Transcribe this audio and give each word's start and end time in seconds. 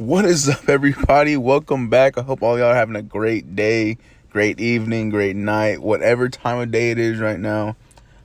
What 0.00 0.24
is 0.24 0.48
up, 0.48 0.66
everybody? 0.66 1.36
Welcome 1.36 1.90
back. 1.90 2.16
I 2.16 2.22
hope 2.22 2.42
all 2.42 2.56
y'all 2.58 2.68
are 2.68 2.74
having 2.74 2.96
a 2.96 3.02
great 3.02 3.54
day, 3.54 3.98
great 4.30 4.58
evening, 4.58 5.10
great 5.10 5.36
night, 5.36 5.82
whatever 5.82 6.30
time 6.30 6.58
of 6.58 6.70
day 6.70 6.90
it 6.90 6.98
is 6.98 7.18
right 7.18 7.38
now. 7.38 7.76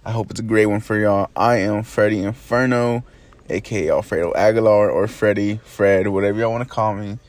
I 0.05 0.11
hope 0.11 0.31
it's 0.31 0.39
a 0.39 0.43
great 0.43 0.67
one 0.67 0.79
for 0.79 0.97
y'all. 0.97 1.29
I 1.35 1.57
am 1.57 1.83
Freddie 1.83 2.23
Inferno, 2.23 3.03
aka 3.49 3.89
Alfredo 3.89 4.33
Aguilar, 4.35 4.89
or 4.89 5.05
Freddie, 5.09 5.59
Fred, 5.65 6.07
whatever 6.07 6.39
y'all 6.39 6.51
want 6.51 6.63
to 6.63 6.73
call 6.73 6.95
me. 6.95 7.19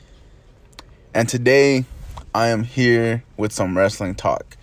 And 1.13 1.27
today, 1.27 1.83
I 2.33 2.47
am 2.47 2.63
here 2.63 3.25
with 3.35 3.51
some 3.51 3.77
wrestling 3.77 4.15
talk. 4.15 4.55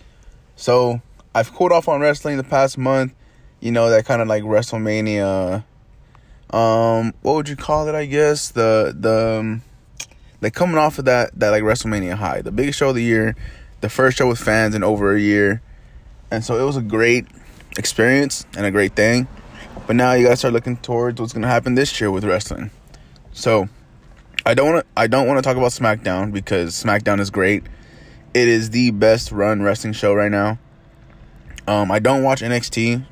So, 0.55 0.99
I've 1.35 1.53
cooled 1.53 1.71
off 1.71 1.87
on 1.87 2.01
wrestling 2.01 2.37
the 2.37 2.43
past 2.43 2.79
month. 2.79 3.13
You 3.59 3.71
know, 3.71 3.91
that 3.91 4.05
kind 4.05 4.19
of 4.19 4.27
like 4.27 4.41
WrestleMania 4.41 5.63
um 6.51 7.11
what 7.21 7.33
would 7.33 7.49
you 7.49 7.55
call 7.55 7.87
it 7.87 7.95
i 7.95 8.05
guess 8.05 8.51
the 8.51 8.95
the 8.97 9.39
um, 9.39 9.63
like 10.41 10.53
coming 10.53 10.77
off 10.77 10.99
of 10.99 11.05
that 11.05 11.37
that 11.39 11.49
like 11.49 11.63
WrestleMania 11.63 12.15
high, 12.15 12.41
the 12.41 12.51
biggest 12.51 12.79
show 12.79 12.89
of 12.89 12.95
the 12.95 13.03
year, 13.03 13.35
the 13.81 13.89
first 13.89 14.17
show 14.17 14.27
with 14.27 14.39
fans 14.39 14.75
in 14.75 14.83
over 14.83 15.15
a 15.15 15.19
year, 15.19 15.61
and 16.31 16.43
so 16.43 16.59
it 16.59 16.63
was 16.63 16.77
a 16.77 16.81
great 16.81 17.25
experience 17.77 18.45
and 18.55 18.65
a 18.65 18.71
great 18.71 18.95
thing. 18.95 19.27
But 19.87 19.95
now 19.95 20.13
you 20.13 20.23
gotta 20.23 20.37
start 20.37 20.53
looking 20.53 20.77
towards 20.77 21.19
what's 21.19 21.33
gonna 21.33 21.47
happen 21.47 21.75
this 21.75 21.99
year 21.99 22.11
with 22.11 22.23
wrestling. 22.23 22.71
So 23.33 23.69
I 24.45 24.53
don't 24.53 24.73
want 24.73 24.85
to 24.85 24.87
I 24.95 25.07
don't 25.07 25.27
want 25.27 25.39
to 25.39 25.41
talk 25.41 25.57
about 25.57 25.71
SmackDown 25.71 26.31
because 26.31 26.73
SmackDown 26.73 27.19
is 27.19 27.29
great. 27.29 27.63
It 28.33 28.47
is 28.47 28.69
the 28.69 28.91
best 28.91 29.31
run 29.31 29.61
wrestling 29.61 29.93
show 29.93 30.13
right 30.13 30.31
now. 30.31 30.59
Um, 31.67 31.91
I 31.91 31.99
don't 31.99 32.23
watch 32.23 32.41
NXT 32.41 33.05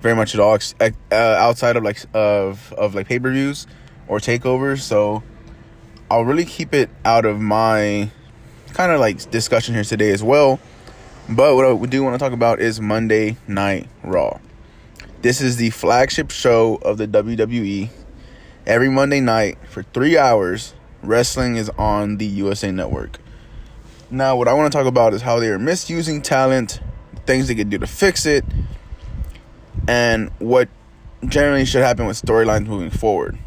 very 0.00 0.14
much 0.14 0.34
at 0.34 0.40
all 0.40 0.58
uh, 0.80 1.14
outside 1.14 1.76
of 1.76 1.84
like 1.84 2.04
of 2.14 2.72
of 2.74 2.94
like 2.94 3.08
pay 3.08 3.18
per 3.18 3.32
views 3.32 3.66
or 4.06 4.18
takeovers. 4.18 4.80
So 4.80 5.22
I'll 6.10 6.24
really 6.24 6.46
keep 6.46 6.72
it 6.72 6.88
out 7.04 7.26
of 7.26 7.38
my 7.38 8.10
kind 8.72 8.92
of 8.92 8.98
like 8.98 9.30
discussion 9.30 9.74
here 9.74 9.84
today 9.84 10.10
as 10.10 10.22
well. 10.22 10.58
But 11.28 11.54
what 11.54 11.66
I 11.66 11.86
do 11.86 12.02
want 12.02 12.14
to 12.14 12.18
talk 12.18 12.32
about 12.32 12.60
is 12.60 12.80
Monday 12.80 13.36
Night 13.46 13.88
Raw. 14.02 14.40
This 15.20 15.42
is 15.42 15.56
the 15.56 15.68
flagship 15.68 16.30
show 16.30 16.76
of 16.76 16.96
the 16.96 17.06
WWE. 17.06 17.90
Every 18.66 18.88
Monday 18.88 19.20
night 19.20 19.58
for 19.68 19.82
three 19.82 20.16
hours, 20.16 20.72
wrestling 21.02 21.56
is 21.56 21.68
on 21.70 22.16
the 22.16 22.24
USA 22.24 22.70
Network. 22.70 23.18
Now, 24.10 24.34
what 24.36 24.48
I 24.48 24.54
want 24.54 24.72
to 24.72 24.78
talk 24.78 24.86
about 24.86 25.12
is 25.12 25.20
how 25.20 25.38
they 25.40 25.48
are 25.48 25.58
misusing 25.58 26.22
talent, 26.22 26.80
things 27.26 27.48
they 27.48 27.54
could 27.54 27.68
do 27.68 27.76
to 27.76 27.86
fix 27.86 28.24
it, 28.24 28.46
and 29.86 30.30
what 30.38 30.70
generally 31.26 31.66
should 31.66 31.82
happen 31.82 32.06
with 32.06 32.20
storylines 32.20 32.66
moving 32.66 32.88
forward. 32.90 33.38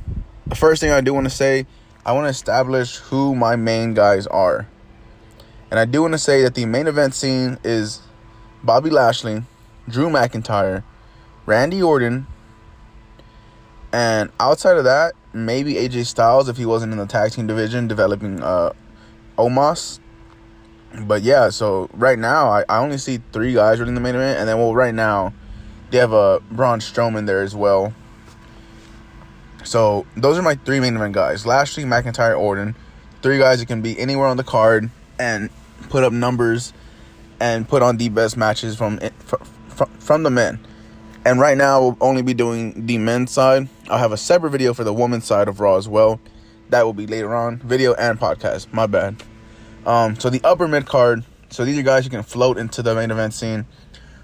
The 0.46 0.56
first 0.56 0.80
thing 0.80 0.92
I 0.92 1.02
do 1.02 1.12
want 1.16 1.26
to 1.26 1.32
say 1.32 1.66
I 2.06 2.14
want 2.14 2.26
to 2.26 2.30
establish 2.30 2.98
who 2.98 3.36
my 3.36 3.56
main 3.56 3.94
guys 3.94 4.26
are. 4.28 4.68
And 5.70 5.80
I 5.80 5.86
do 5.86 6.02
want 6.02 6.14
to 6.14 6.18
say 6.18 6.42
that 6.42 6.56
the 6.56 6.66
main 6.66 6.88
event 6.88 7.14
scene 7.14 7.60
is 7.64 8.02
Bobby 8.64 8.90
Lashley, 8.90 9.44
Drew 9.88 10.10
McIntyre, 10.10 10.84
Randy 11.46 11.82
Orton, 11.82 12.26
and 13.94 14.32
outside 14.40 14.78
of 14.78 14.86
that, 14.86 15.14
maybe 15.34 15.76
AJ 15.76 16.08
Styles 16.08 16.50
if 16.50 16.58
he 16.58 16.66
wasn't 16.66 16.92
in 16.92 16.98
the 16.98 17.06
tag 17.06 17.32
team 17.32 17.46
division 17.46 17.88
developing 17.88 18.42
uh, 18.42 18.74
Omos. 19.38 20.00
But 21.04 21.22
yeah, 21.22 21.50
so 21.50 21.90
right 21.94 22.18
now 22.18 22.50
I, 22.50 22.64
I 22.68 22.80
only 22.80 22.98
see 22.98 23.22
three 23.32 23.54
guys 23.54 23.80
in 23.80 23.94
the 23.94 24.02
main 24.02 24.16
event, 24.16 24.40
and 24.40 24.50
then 24.50 24.58
well 24.58 24.74
right 24.74 24.94
now 24.94 25.34
they 25.90 25.98
have 25.98 26.14
a 26.14 26.16
uh, 26.16 26.40
Braun 26.52 26.80
Strowman 26.80 27.28
there 27.28 27.42
as 27.42 27.56
well. 27.56 27.94
So 29.64 30.06
those 30.16 30.38
are 30.38 30.42
my 30.42 30.56
three 30.56 30.80
main 30.80 30.96
event 30.96 31.14
guys: 31.14 31.46
Lashley, 31.46 31.84
McIntyre, 31.84 32.38
Orton. 32.38 32.76
Three 33.22 33.38
guys 33.38 33.60
that 33.60 33.68
can 33.68 33.82
be 33.82 33.98
anywhere 34.00 34.28
on 34.28 34.38
the 34.38 34.44
card 34.44 34.90
and 35.20 35.50
put 35.90 36.04
up 36.04 36.12
numbers 36.12 36.74
and 37.40 37.68
put 37.68 37.82
on 37.82 37.98
the 37.98 38.10
best 38.10 38.38
matches 38.38 38.76
from 38.76 39.00
from, 39.20 39.90
from 40.00 40.24
the 40.24 40.30
men. 40.30 40.60
And 41.24 41.40
right 41.40 41.56
now, 41.56 41.82
we'll 41.82 41.98
only 42.02 42.24
be 42.24 42.34
doing 42.34 42.88
the 42.88 42.98
men's 42.98 43.32
side. 43.32 43.70
I'll 43.90 44.00
have 44.00 44.12
a 44.12 44.18
separate 44.18 44.50
video 44.50 44.74
for 44.74 44.84
the 44.84 44.94
women's 44.94 45.26
side 45.26 45.48
of 45.48 45.60
Raw 45.60 45.76
as 45.76 45.88
well. 45.88 46.20
That 46.70 46.84
will 46.84 46.94
be 46.94 47.06
later 47.06 47.36
on, 47.36 47.58
video 47.58 47.94
and 47.94 48.20
podcast. 48.20 48.74
My 48.74 48.88
bad. 48.88 49.22
Um, 49.86 50.20
so 50.20 50.30
the 50.30 50.42
upper 50.44 50.68
mid 50.68 50.86
card. 50.86 51.24
So 51.50 51.66
these 51.66 51.78
are 51.78 51.84
guys 51.84 52.06
who 52.06 52.10
can 52.10 52.24
float 52.24 52.58
into 52.58 52.82
the 52.82 52.96
main 52.96 53.12
event 53.12 53.34
scene, 53.34 53.66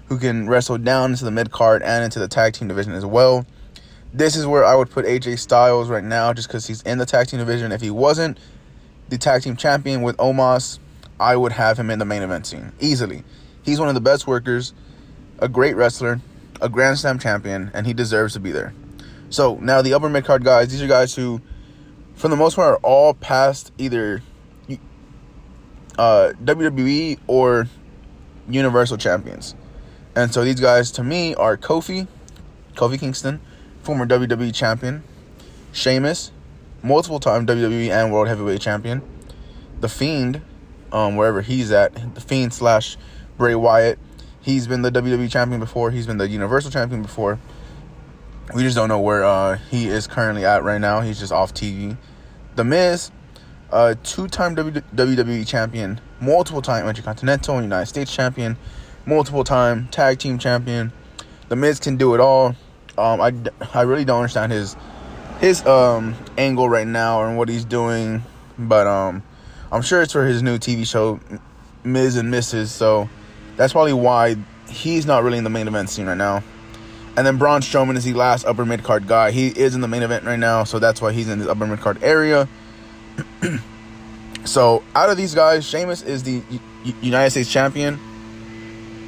who 0.06 0.18
can 0.18 0.48
wrestle 0.48 0.78
down 0.78 1.10
into 1.10 1.24
the 1.24 1.30
mid 1.30 1.50
card 1.50 1.82
and 1.82 2.02
into 2.02 2.18
the 2.18 2.26
tag 2.26 2.54
team 2.54 2.68
division 2.68 2.92
as 2.94 3.04
well. 3.04 3.46
This 4.12 4.36
is 4.36 4.46
where 4.46 4.64
I 4.64 4.74
would 4.74 4.90
put 4.90 5.04
AJ 5.04 5.38
Styles 5.38 5.88
right 5.88 6.04
now, 6.04 6.32
just 6.32 6.48
because 6.48 6.66
he's 6.66 6.82
in 6.82 6.98
the 6.98 7.06
tag 7.06 7.28
team 7.28 7.38
division. 7.38 7.72
If 7.72 7.80
he 7.80 7.90
wasn't 7.90 8.38
the 9.08 9.18
tag 9.18 9.42
team 9.42 9.56
champion 9.56 10.02
with 10.02 10.16
Omos, 10.16 10.78
I 11.20 11.36
would 11.36 11.52
have 11.52 11.78
him 11.78 11.90
in 11.90 11.98
the 11.98 12.04
main 12.04 12.22
event 12.22 12.46
scene 12.46 12.72
easily. 12.80 13.24
He's 13.62 13.78
one 13.78 13.88
of 13.88 13.94
the 13.94 14.00
best 14.00 14.26
workers, 14.26 14.72
a 15.38 15.48
great 15.48 15.76
wrestler, 15.76 16.20
a 16.60 16.68
Grand 16.68 16.98
Slam 16.98 17.18
champion, 17.18 17.70
and 17.74 17.86
he 17.86 17.92
deserves 17.92 18.34
to 18.34 18.40
be 18.40 18.50
there. 18.50 18.72
So 19.30 19.56
now 19.56 19.82
the 19.82 19.92
upper 19.92 20.08
mid 20.08 20.24
card 20.24 20.44
guys, 20.44 20.68
these 20.70 20.82
are 20.82 20.88
guys 20.88 21.14
who, 21.14 21.40
for 22.14 22.28
the 22.28 22.36
most 22.36 22.56
part, 22.56 22.74
are 22.74 22.80
all 22.82 23.14
past 23.14 23.72
either 23.78 24.22
uh, 25.98 26.32
WWE 26.42 27.18
or 27.26 27.66
Universal 28.48 28.96
champions. 28.96 29.54
And 30.16 30.32
so 30.32 30.44
these 30.44 30.60
guys, 30.60 30.90
to 30.92 31.04
me, 31.04 31.34
are 31.34 31.56
Kofi, 31.56 32.08
Kofi 32.74 32.98
Kingston, 32.98 33.40
former 33.82 34.06
WWE 34.06 34.54
champion, 34.54 35.02
Sheamus, 35.72 36.32
multiple 36.82 37.20
time 37.20 37.46
WWE 37.46 37.90
and 37.90 38.12
World 38.12 38.28
Heavyweight 38.28 38.60
champion, 38.60 39.02
The 39.80 39.88
Fiend, 39.88 40.42
um, 40.92 41.16
wherever 41.16 41.42
he's 41.42 41.70
at, 41.70 42.14
The 42.14 42.20
Fiend 42.20 42.52
slash 42.52 42.96
Bray 43.36 43.54
Wyatt. 43.54 43.98
He's 44.40 44.66
been 44.66 44.82
the 44.82 44.90
WWE 44.90 45.30
champion 45.30 45.60
before. 45.60 45.90
He's 45.90 46.06
been 46.06 46.18
the 46.18 46.28
Universal 46.28 46.70
champion 46.70 47.02
before. 47.02 47.38
We 48.54 48.62
just 48.62 48.76
don't 48.76 48.88
know 48.88 49.00
where 49.00 49.24
uh, 49.24 49.58
he 49.70 49.88
is 49.88 50.06
currently 50.06 50.44
at 50.44 50.64
right 50.64 50.80
now. 50.80 51.00
He's 51.00 51.18
just 51.18 51.32
off 51.32 51.52
TV. 51.52 51.96
The 52.56 52.64
Miz, 52.64 53.10
uh, 53.70 53.94
two-time 54.02 54.56
WWE 54.56 55.46
champion, 55.46 56.00
multiple-time 56.20 56.88
Intercontinental 56.88 57.60
United 57.60 57.86
States 57.86 58.14
champion, 58.14 58.56
multiple-time 59.04 59.88
tag 59.88 60.18
team 60.18 60.38
champion. 60.38 60.92
The 61.48 61.56
Miz 61.56 61.78
can 61.78 61.96
do 61.96 62.14
it 62.14 62.20
all. 62.20 62.56
Um, 62.98 63.20
I, 63.20 63.32
I 63.72 63.82
really 63.82 64.04
don't 64.04 64.18
understand 64.18 64.52
his 64.52 64.76
his 65.40 65.64
um 65.66 66.16
angle 66.36 66.68
right 66.68 66.86
now 66.86 67.24
and 67.24 67.38
what 67.38 67.48
he's 67.48 67.64
doing, 67.64 68.22
but 68.58 68.86
um, 68.86 69.22
I'm 69.70 69.82
sure 69.82 70.02
it's 70.02 70.12
for 70.12 70.26
his 70.26 70.42
new 70.42 70.58
TV 70.58 70.86
show, 70.86 71.20
Miz 71.84 72.16
and 72.16 72.32
Mrs. 72.32 72.66
So 72.68 73.08
that's 73.56 73.72
probably 73.72 73.92
why 73.92 74.36
he's 74.68 75.06
not 75.06 75.22
really 75.22 75.38
in 75.38 75.44
the 75.44 75.50
main 75.50 75.68
event 75.68 75.90
scene 75.90 76.06
right 76.06 76.16
now. 76.16 76.42
And 77.16 77.26
then 77.26 77.36
Braun 77.36 77.60
Strowman 77.60 77.96
is 77.96 78.04
the 78.04 78.14
last 78.14 78.46
upper 78.46 78.64
mid 78.64 78.82
card 78.84 79.06
guy. 79.06 79.30
He 79.30 79.48
is 79.48 79.74
in 79.74 79.80
the 79.80 79.88
main 79.88 80.02
event 80.02 80.24
right 80.24 80.38
now, 80.38 80.64
so 80.64 80.78
that's 80.78 81.00
why 81.00 81.12
he's 81.12 81.28
in 81.28 81.38
the 81.38 81.50
upper 81.50 81.66
mid 81.66 81.80
card 81.80 82.02
area. 82.02 82.48
so 84.44 84.82
out 84.94 85.10
of 85.10 85.16
these 85.16 85.34
guys, 85.34 85.64
Sheamus 85.64 86.02
is 86.02 86.22
the 86.22 86.42
United 87.00 87.30
States 87.30 87.50
champion. 87.50 87.98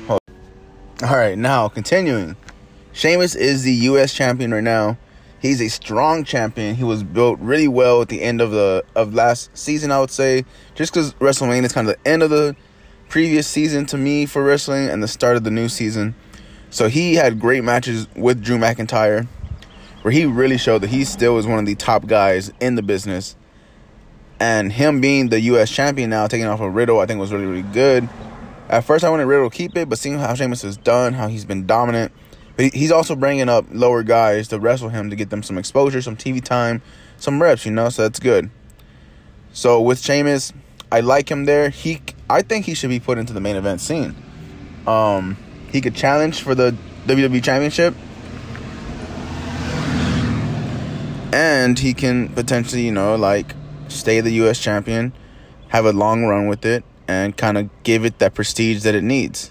All 0.08 1.16
right, 1.16 1.38
now 1.38 1.68
continuing. 1.68 2.36
Sheamus 3.00 3.34
is 3.34 3.62
the 3.62 3.72
U.S. 3.72 4.12
champion 4.12 4.53
right 4.53 4.62
now. 4.62 4.99
He's 5.38 5.62
a 5.62 5.69
strong 5.69 6.22
champion. 6.22 6.75
He 6.75 6.84
was 6.84 7.03
built 7.03 7.38
really 7.41 7.66
well 7.66 8.03
at 8.03 8.09
the 8.09 8.21
end 8.21 8.43
of 8.43 8.50
the 8.50 8.84
of 8.94 9.15
last 9.15 9.56
season, 9.56 9.91
I 9.91 10.00
would 10.00 10.11
say, 10.11 10.44
just 10.75 10.93
because 10.93 11.15
WrestleMania 11.15 11.65
is 11.65 11.72
kind 11.72 11.88
of 11.88 11.97
the 11.97 12.06
end 12.06 12.22
of 12.22 12.28
the 12.28 12.55
previous 13.09 13.49
season 13.49 13.87
to 13.87 13.97
me 13.97 14.27
for 14.27 14.44
wrestling 14.44 14.91
and 14.91 15.03
the 15.03 15.09
start 15.09 15.38
of 15.38 15.44
the 15.44 15.50
new 15.50 15.71
season. 15.71 16.15
So 16.69 16.91
he 16.91 17.15
had 17.15 17.41
great 17.41 17.65
matches 17.65 18.06
with 18.15 18.44
Drew 18.44 18.59
McIntyre, 18.59 19.27
where 20.03 20.12
he 20.12 20.27
really 20.27 20.59
showed 20.59 20.82
that 20.82 20.91
he 20.91 21.06
still 21.06 21.38
is 21.38 21.47
one 21.47 21.59
of 21.59 21.65
the 21.65 21.77
top 21.77 22.06
guys 22.06 22.53
in 22.61 22.75
the 22.75 22.82
business. 22.82 23.34
And 24.38 24.70
him 24.70 25.00
being 25.00 25.31
the 25.31 25.41
U.S. 25.41 25.70
champion 25.70 26.11
now, 26.11 26.26
taking 26.26 26.44
off 26.44 26.61
a 26.61 26.67
of 26.67 26.75
Riddle, 26.75 27.00
I 27.00 27.06
think 27.06 27.19
was 27.19 27.32
really 27.32 27.46
really 27.46 27.62
good. 27.62 28.11
At 28.69 28.85
first, 28.85 29.05
I 29.05 29.08
wanted 29.08 29.25
Riddle 29.25 29.49
to 29.49 29.56
keep 29.56 29.75
it, 29.75 29.88
but 29.88 29.99
seeing 29.99 30.19
how 30.19 30.35
Sheamus 30.35 30.61
has 30.61 30.76
done, 30.76 31.14
how 31.14 31.29
he's 31.29 31.46
been 31.46 31.67
dominant 31.67 32.12
but 32.60 32.74
he's 32.74 32.92
also 32.92 33.16
bringing 33.16 33.48
up 33.48 33.64
lower 33.70 34.02
guys 34.02 34.48
to 34.48 34.60
wrestle 34.60 34.90
him 34.90 35.08
to 35.08 35.16
get 35.16 35.30
them 35.30 35.42
some 35.42 35.56
exposure, 35.56 36.02
some 36.02 36.14
TV 36.14 36.44
time, 36.44 36.82
some 37.16 37.40
reps, 37.40 37.64
you 37.64 37.72
know, 37.72 37.88
so 37.88 38.02
that's 38.02 38.20
good. 38.20 38.50
So 39.54 39.80
with 39.80 39.98
Sheamus, 39.98 40.52
I 40.92 41.00
like 41.00 41.30
him 41.30 41.46
there. 41.46 41.70
He 41.70 42.02
I 42.28 42.42
think 42.42 42.66
he 42.66 42.74
should 42.74 42.90
be 42.90 43.00
put 43.00 43.16
into 43.16 43.32
the 43.32 43.40
main 43.40 43.56
event 43.56 43.80
scene. 43.80 44.14
Um 44.86 45.38
he 45.72 45.80
could 45.80 45.94
challenge 45.94 46.42
for 46.42 46.54
the 46.54 46.76
WWE 47.06 47.42
championship. 47.42 47.94
And 51.32 51.78
he 51.78 51.94
can 51.94 52.28
potentially, 52.28 52.82
you 52.82 52.92
know, 52.92 53.16
like 53.16 53.54
stay 53.88 54.20
the 54.20 54.32
US 54.44 54.58
champion, 54.58 55.14
have 55.68 55.86
a 55.86 55.94
long 55.94 56.26
run 56.26 56.46
with 56.46 56.66
it 56.66 56.84
and 57.08 57.34
kind 57.34 57.56
of 57.56 57.70
give 57.84 58.04
it 58.04 58.18
that 58.18 58.34
prestige 58.34 58.82
that 58.82 58.94
it 58.94 59.02
needs. 59.02 59.50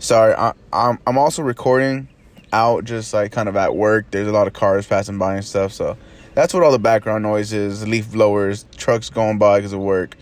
Sorry, 0.00 0.34
I, 0.34 0.54
I'm 0.72 0.98
I'm 1.06 1.18
also 1.18 1.42
recording 1.42 2.08
out 2.56 2.84
just 2.84 3.12
like 3.12 3.32
kind 3.32 3.48
of 3.48 3.56
at 3.56 3.76
work. 3.76 4.10
There's 4.10 4.26
a 4.26 4.32
lot 4.32 4.46
of 4.46 4.54
cars 4.54 4.86
passing 4.86 5.18
by 5.18 5.36
and 5.36 5.44
stuff, 5.44 5.72
so 5.72 5.96
That's 6.34 6.52
what 6.52 6.62
all 6.62 6.72
the 6.72 6.78
background 6.78 7.22
noise 7.22 7.52
is 7.52 7.86
leaf 7.86 8.10
blowers, 8.10 8.64
trucks 8.76 9.10
going 9.10 9.38
by 9.38 9.58
because 9.58 9.72
of 9.72 9.80
work. 9.80 10.16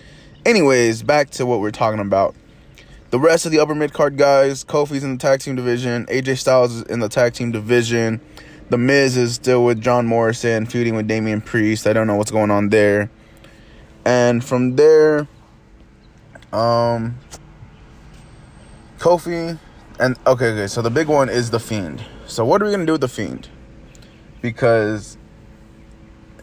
Anyways, 0.45 1.03
back 1.03 1.31
to 1.31 1.47
what 1.47 1.61
we're 1.61 1.71
talking 1.71 2.01
about. 2.01 2.35
The 3.11 3.19
rest 3.21 3.47
of 3.47 3.53
the 3.53 3.61
upper 3.61 3.75
mid 3.75 3.93
card 3.93 4.17
guys, 4.17 4.65
Kofi's 4.65 5.05
in 5.05 5.13
the 5.13 5.19
tag 5.19 5.41
team 5.41 5.55
division, 5.55 6.07
AJ 6.07 6.39
Styles 6.39 6.75
is 6.75 6.83
in 6.83 6.99
the 6.99 7.09
tag 7.09 7.35
team 7.35 7.53
division. 7.53 8.21
The 8.71 8.79
Miz 8.79 9.17
is 9.17 9.35
still 9.35 9.65
with 9.65 9.81
John 9.81 10.07
Morrison, 10.07 10.67
feuding 10.67 10.97
with 10.97 11.07
Damian 11.07 11.41
Priest. 11.41 11.87
I 11.87 11.93
don't 11.93 12.07
know 12.07 12.17
what's 12.17 12.31
going 12.31 12.51
on 12.51 12.71
there. 12.71 13.11
And 14.05 14.45
from 14.45 14.77
there, 14.77 15.29
um, 16.53 17.19
Kofi, 18.99 19.59
and 20.01 20.17
okay, 20.27 20.49
okay. 20.49 20.67
So 20.67 20.83
the 20.83 20.91
big 20.91 21.09
one 21.09 21.29
is 21.29 21.51
the 21.51 21.61
Fiend. 21.61 22.03
So 22.27 22.45
what 22.45 22.63
are 22.63 22.65
we 22.65 22.71
gonna 22.71 22.87
do 22.87 22.93
with 22.93 23.01
the 23.01 23.09
Fiend? 23.09 23.49
Because 24.41 25.17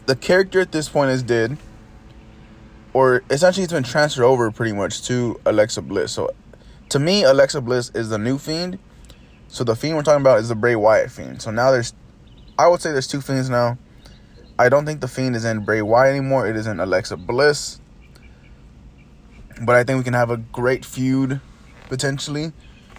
the 0.06 0.16
character 0.16 0.60
at 0.60 0.72
this 0.72 0.88
point 0.88 1.10
is 1.10 1.22
dead, 1.22 1.58
or 2.92 3.22
essentially 3.30 3.64
it's 3.64 3.72
been 3.72 3.82
transferred 3.82 4.24
over 4.24 4.50
pretty 4.50 4.72
much 4.72 5.02
to 5.04 5.40
Alexa 5.44 5.82
Bliss. 5.82 6.12
So 6.12 6.30
to 6.90 6.98
me, 6.98 7.24
Alexa 7.24 7.60
Bliss 7.60 7.90
is 7.94 8.10
the 8.10 8.18
new 8.18 8.38
Fiend. 8.38 8.78
So 9.48 9.64
the 9.64 9.76
Fiend 9.76 9.96
we're 9.96 10.02
talking 10.02 10.20
about 10.20 10.40
is 10.40 10.48
the 10.48 10.54
Bray 10.54 10.76
Wyatt 10.76 11.10
Fiend. 11.10 11.42
So 11.42 11.50
now 11.50 11.70
there's, 11.70 11.94
I 12.58 12.68
would 12.68 12.80
say 12.80 12.92
there's 12.92 13.06
two 13.06 13.20
Fiends 13.20 13.50
now. 13.50 13.78
I 14.58 14.68
don't 14.68 14.86
think 14.86 15.00
the 15.00 15.08
Fiend 15.08 15.34
is 15.34 15.44
in 15.44 15.64
Bray 15.64 15.82
Wyatt 15.82 16.14
anymore. 16.14 16.46
It 16.46 16.56
is 16.56 16.66
in 16.66 16.80
Alexa 16.80 17.16
Bliss. 17.16 17.80
But 19.62 19.76
I 19.76 19.84
think 19.84 19.98
we 19.98 20.04
can 20.04 20.14
have 20.14 20.30
a 20.30 20.36
great 20.36 20.84
feud 20.84 21.40
potentially 21.88 22.52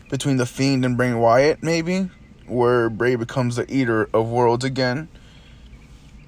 between 0.09 0.37
the 0.37 0.45
Fiend 0.45 0.85
and 0.85 0.97
Bray 0.97 1.13
Wyatt, 1.13 1.63
maybe, 1.63 2.09
where 2.47 2.89
Bray 2.89 3.15
becomes 3.15 3.55
the 3.55 3.71
eater 3.73 4.09
of 4.13 4.29
worlds 4.29 4.65
again. 4.65 5.07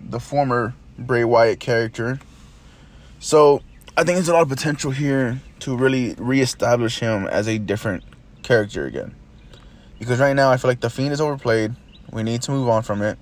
The 0.01 0.19
former 0.19 0.73
Bray 0.97 1.23
Wyatt 1.23 1.59
character. 1.59 2.19
So 3.19 3.62
I 3.97 4.03
think 4.03 4.15
there's 4.17 4.29
a 4.29 4.33
lot 4.33 4.41
of 4.41 4.50
potential 4.50 4.91
here 4.91 5.39
to 5.59 5.75
really 5.75 6.15
reestablish 6.17 7.00
him 7.00 7.27
as 7.27 7.47
a 7.47 7.57
different 7.57 8.03
character 8.44 8.85
again. 8.85 9.15
Because 10.00 10.19
right 10.19 10.33
now 10.33 10.51
I 10.51 10.57
feel 10.57 10.69
like 10.69 10.81
the 10.81 10.89
Fiend 10.89 11.13
is 11.13 11.21
overplayed. 11.21 11.75
We 12.12 12.23
need 12.23 12.41
to 12.44 12.51
move 12.51 12.69
on 12.69 12.83
from 12.83 13.01
it. 13.01 13.18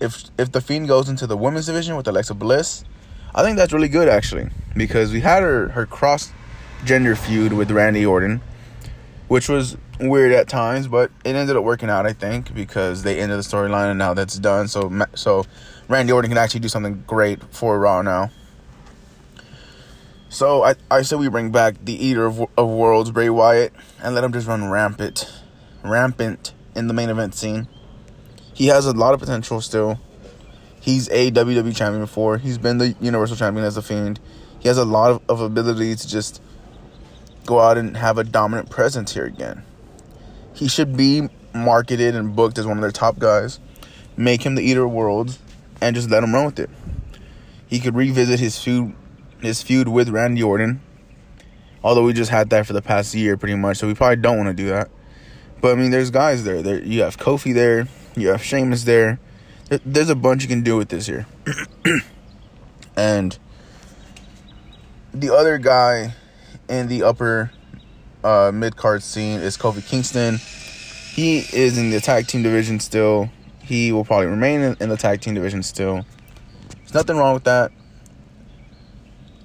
If 0.00 0.24
if 0.38 0.52
the 0.52 0.60
Fiend 0.60 0.88
goes 0.88 1.08
into 1.08 1.26
the 1.26 1.36
women's 1.36 1.66
division 1.66 1.96
with 1.96 2.06
Alexa 2.06 2.34
Bliss, 2.34 2.84
I 3.34 3.42
think 3.42 3.56
that's 3.56 3.72
really 3.72 3.88
good 3.88 4.08
actually. 4.08 4.48
Because 4.76 5.12
we 5.12 5.20
had 5.20 5.42
her 5.42 5.68
her 5.68 5.86
cross 5.86 6.32
gender 6.84 7.16
feud 7.16 7.52
with 7.52 7.70
Randy 7.70 8.04
Orton, 8.04 8.42
which 9.28 9.48
was 9.48 9.76
weird 10.00 10.32
at 10.32 10.48
times, 10.48 10.88
but 10.88 11.10
it 11.24 11.34
ended 11.34 11.56
up 11.56 11.64
working 11.64 11.88
out 11.88 12.06
I 12.06 12.12
think 12.12 12.54
because 12.54 13.02
they 13.02 13.20
ended 13.20 13.38
the 13.38 13.42
storyline 13.42 13.90
and 13.90 13.98
now 13.98 14.14
that's 14.14 14.38
done. 14.38 14.68
So 14.68 15.06
so 15.14 15.44
Randy 15.88 16.12
Orton 16.12 16.30
can 16.30 16.38
actually 16.38 16.60
do 16.60 16.68
something 16.68 17.04
great 17.06 17.42
for 17.52 17.78
Raw 17.78 18.02
now. 18.02 18.30
So 20.34 20.64
I, 20.64 20.74
I 20.90 21.02
said 21.02 21.20
we 21.20 21.28
bring 21.28 21.52
back 21.52 21.76
the 21.84 21.92
Eater 21.92 22.26
of, 22.26 22.44
of 22.58 22.68
Worlds, 22.68 23.12
Bray 23.12 23.30
Wyatt, 23.30 23.72
and 24.02 24.16
let 24.16 24.24
him 24.24 24.32
just 24.32 24.48
run 24.48 24.68
rampant, 24.68 25.32
rampant 25.84 26.52
in 26.74 26.88
the 26.88 26.92
main 26.92 27.08
event 27.08 27.36
scene. 27.36 27.68
He 28.52 28.66
has 28.66 28.84
a 28.86 28.92
lot 28.92 29.14
of 29.14 29.20
potential 29.20 29.60
still. 29.60 30.00
He's 30.80 31.08
a 31.10 31.30
WWE 31.30 31.74
champion 31.76 32.00
before. 32.00 32.38
He's 32.38 32.58
been 32.58 32.78
the 32.78 32.96
Universal 33.00 33.36
champion 33.36 33.64
as 33.64 33.76
a 33.76 33.82
Fiend. 33.82 34.18
He 34.58 34.66
has 34.66 34.76
a 34.76 34.84
lot 34.84 35.12
of, 35.12 35.22
of 35.28 35.40
ability 35.40 35.94
to 35.94 36.08
just 36.08 36.42
go 37.46 37.60
out 37.60 37.78
and 37.78 37.96
have 37.96 38.18
a 38.18 38.24
dominant 38.24 38.70
presence 38.70 39.14
here 39.14 39.24
again. 39.24 39.64
He 40.54 40.68
should 40.68 40.96
be 40.96 41.28
marketed 41.52 42.14
and 42.14 42.34
booked 42.34 42.58
as 42.58 42.66
one 42.66 42.76
of 42.76 42.82
their 42.82 42.90
top 42.90 43.18
guys. 43.18 43.60
Make 44.16 44.44
him 44.44 44.54
the 44.54 44.62
Eater 44.62 44.84
of 44.84 44.92
Worlds 44.92 45.38
and 45.80 45.94
just 45.94 46.10
let 46.10 46.22
him 46.22 46.34
run 46.34 46.46
with 46.46 46.58
it. 46.58 46.70
He 47.66 47.80
could 47.80 47.94
revisit 47.94 48.40
his 48.40 48.58
feud 48.58 48.94
his 49.40 49.62
feud 49.62 49.88
with 49.88 50.08
Randy 50.08 50.42
Orton. 50.42 50.80
Although 51.82 52.04
we 52.04 52.14
just 52.14 52.30
had 52.30 52.48
that 52.50 52.66
for 52.66 52.72
the 52.72 52.80
past 52.80 53.14
year 53.14 53.36
pretty 53.36 53.56
much, 53.56 53.76
so 53.76 53.86
we 53.86 53.94
probably 53.94 54.16
don't 54.16 54.38
want 54.38 54.48
to 54.48 54.54
do 54.54 54.68
that. 54.68 54.88
But 55.60 55.72
I 55.72 55.74
mean, 55.74 55.90
there's 55.90 56.10
guys 56.10 56.44
there. 56.44 56.62
There 56.62 56.82
you 56.82 57.02
have 57.02 57.18
Kofi 57.18 57.52
there, 57.52 57.88
you 58.16 58.28
have 58.28 58.42
Sheamus 58.42 58.84
there. 58.84 59.18
There's 59.84 60.08
a 60.08 60.14
bunch 60.14 60.42
you 60.42 60.48
can 60.48 60.62
do 60.62 60.76
with 60.76 60.88
this 60.88 61.06
here. 61.06 61.26
and 62.96 63.38
the 65.12 65.34
other 65.34 65.58
guy 65.58 66.14
in 66.68 66.88
the 66.88 67.02
upper 67.02 67.50
uh, 68.22 68.50
mid 68.52 68.76
card 68.76 69.02
scene 69.02 69.40
is 69.40 69.56
Kofi 69.56 69.86
Kingston. 69.86 70.38
He 71.14 71.38
is 71.38 71.78
in 71.78 71.90
the 71.90 72.00
tag 72.00 72.26
team 72.26 72.42
division 72.42 72.80
still. 72.80 73.30
He 73.62 73.92
will 73.92 74.04
probably 74.04 74.26
remain 74.26 74.60
in, 74.60 74.76
in 74.80 74.88
the 74.88 74.96
tag 74.96 75.20
team 75.20 75.34
division 75.34 75.62
still. 75.62 76.04
There's 76.78 76.94
nothing 76.94 77.16
wrong 77.16 77.34
with 77.34 77.44
that. 77.44 77.70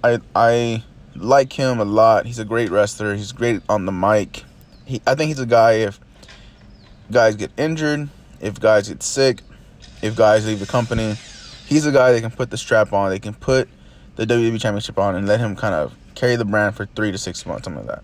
I 0.03 0.19
I 0.35 0.83
like 1.15 1.53
him 1.53 1.79
a 1.79 1.85
lot. 1.85 2.25
He's 2.25 2.39
a 2.39 2.45
great 2.45 2.71
wrestler. 2.71 3.15
He's 3.15 3.31
great 3.31 3.61
on 3.69 3.85
the 3.85 3.91
mic. 3.91 4.43
He 4.85 5.01
I 5.05 5.15
think 5.15 5.27
he's 5.29 5.39
a 5.39 5.45
guy 5.45 5.73
if 5.73 5.99
guys 7.11 7.35
get 7.35 7.51
injured, 7.57 8.09
if 8.39 8.59
guys 8.59 8.89
get 8.89 9.03
sick, 9.03 9.41
if 10.01 10.15
guys 10.15 10.45
leave 10.47 10.59
the 10.59 10.65
company, 10.65 11.15
he's 11.65 11.85
a 11.85 11.91
guy 11.91 12.11
that 12.11 12.21
can 12.21 12.31
put 12.31 12.49
the 12.49 12.57
strap 12.57 12.93
on. 12.93 13.09
They 13.09 13.19
can 13.19 13.33
put 13.33 13.69
the 14.15 14.25
WWE 14.25 14.59
Championship 14.59 14.97
on 14.97 15.15
and 15.15 15.27
let 15.27 15.39
him 15.39 15.55
kind 15.55 15.75
of 15.75 15.95
carry 16.19 16.35
the 16.35 16.45
brand 16.45 16.75
for 16.75 16.85
three 16.85 17.11
to 17.11 17.17
six 17.17 17.45
months, 17.45 17.63
something 17.63 17.85
like 17.85 17.95
that. 17.95 18.03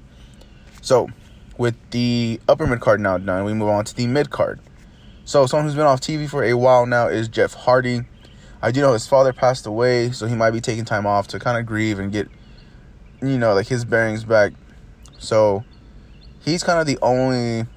So, 0.82 1.10
with 1.58 1.76
the 1.92 2.40
upper 2.48 2.66
mid 2.66 2.80
card 2.80 3.02
now 3.02 3.18
done, 3.18 3.44
we 3.44 3.54
move 3.54 3.68
on 3.68 3.84
to 3.86 3.96
the 3.96 4.08
mid 4.08 4.30
card. 4.30 4.60
So, 5.26 5.46
someone 5.46 5.66
who's 5.66 5.76
been 5.76 5.86
off 5.86 6.00
TV 6.00 6.30
for 6.30 6.44
a 6.44 6.54
while 6.54 6.86
now 6.86 7.08
is 7.08 7.28
Jeff 7.28 7.54
Hardy. 7.54 8.04
I 8.62 8.72
do 8.72 8.82
know 8.82 8.94
his 8.94 9.06
father 9.06 9.34
passed 9.34 9.66
away, 9.66 10.12
so 10.12 10.28
he 10.28 10.36
might 10.36 10.52
be 10.52 10.62
taking 10.62 10.86
time 10.86 11.06
off 11.06 11.28
to 11.30 11.40
kind 11.40 11.58
of 11.58 11.66
grieve 11.66 12.00
and 12.00 12.12
get, 12.12 12.30
you 13.22 13.38
know, 13.38 13.54
like 13.54 13.68
his 13.68 13.84
bearings 13.84 14.24
back. 14.24 14.54
So 15.20 15.66
he's 16.42 16.64
kind 16.64 16.80
of 16.80 16.88
the 16.88 16.98
only. 17.02 17.68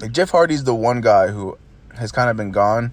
Like 0.00 0.12
Jeff 0.12 0.30
Hardy's 0.30 0.64
the 0.64 0.74
one 0.74 1.00
guy 1.00 1.28
who 1.28 1.58
has 1.96 2.12
kind 2.12 2.28
of 2.30 2.36
been 2.36 2.50
gone. 2.50 2.92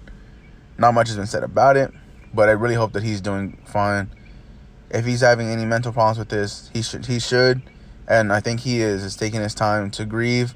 Not 0.78 0.94
much 0.94 1.08
has 1.08 1.16
been 1.16 1.26
said 1.26 1.42
about 1.42 1.76
it, 1.76 1.92
but 2.32 2.48
I 2.48 2.52
really 2.52 2.74
hope 2.74 2.92
that 2.92 3.02
he's 3.02 3.20
doing 3.20 3.60
fine. 3.66 4.10
If 4.90 5.04
he's 5.04 5.20
having 5.20 5.48
any 5.48 5.64
mental 5.64 5.92
problems 5.92 6.18
with 6.18 6.28
this, 6.28 6.70
he 6.72 6.82
should 6.82 7.06
he 7.06 7.18
should, 7.18 7.62
and 8.06 8.32
I 8.32 8.40
think 8.40 8.60
he 8.60 8.80
is 8.80 9.04
is 9.04 9.16
taking 9.16 9.40
his 9.40 9.54
time 9.54 9.90
to 9.92 10.04
grieve 10.04 10.54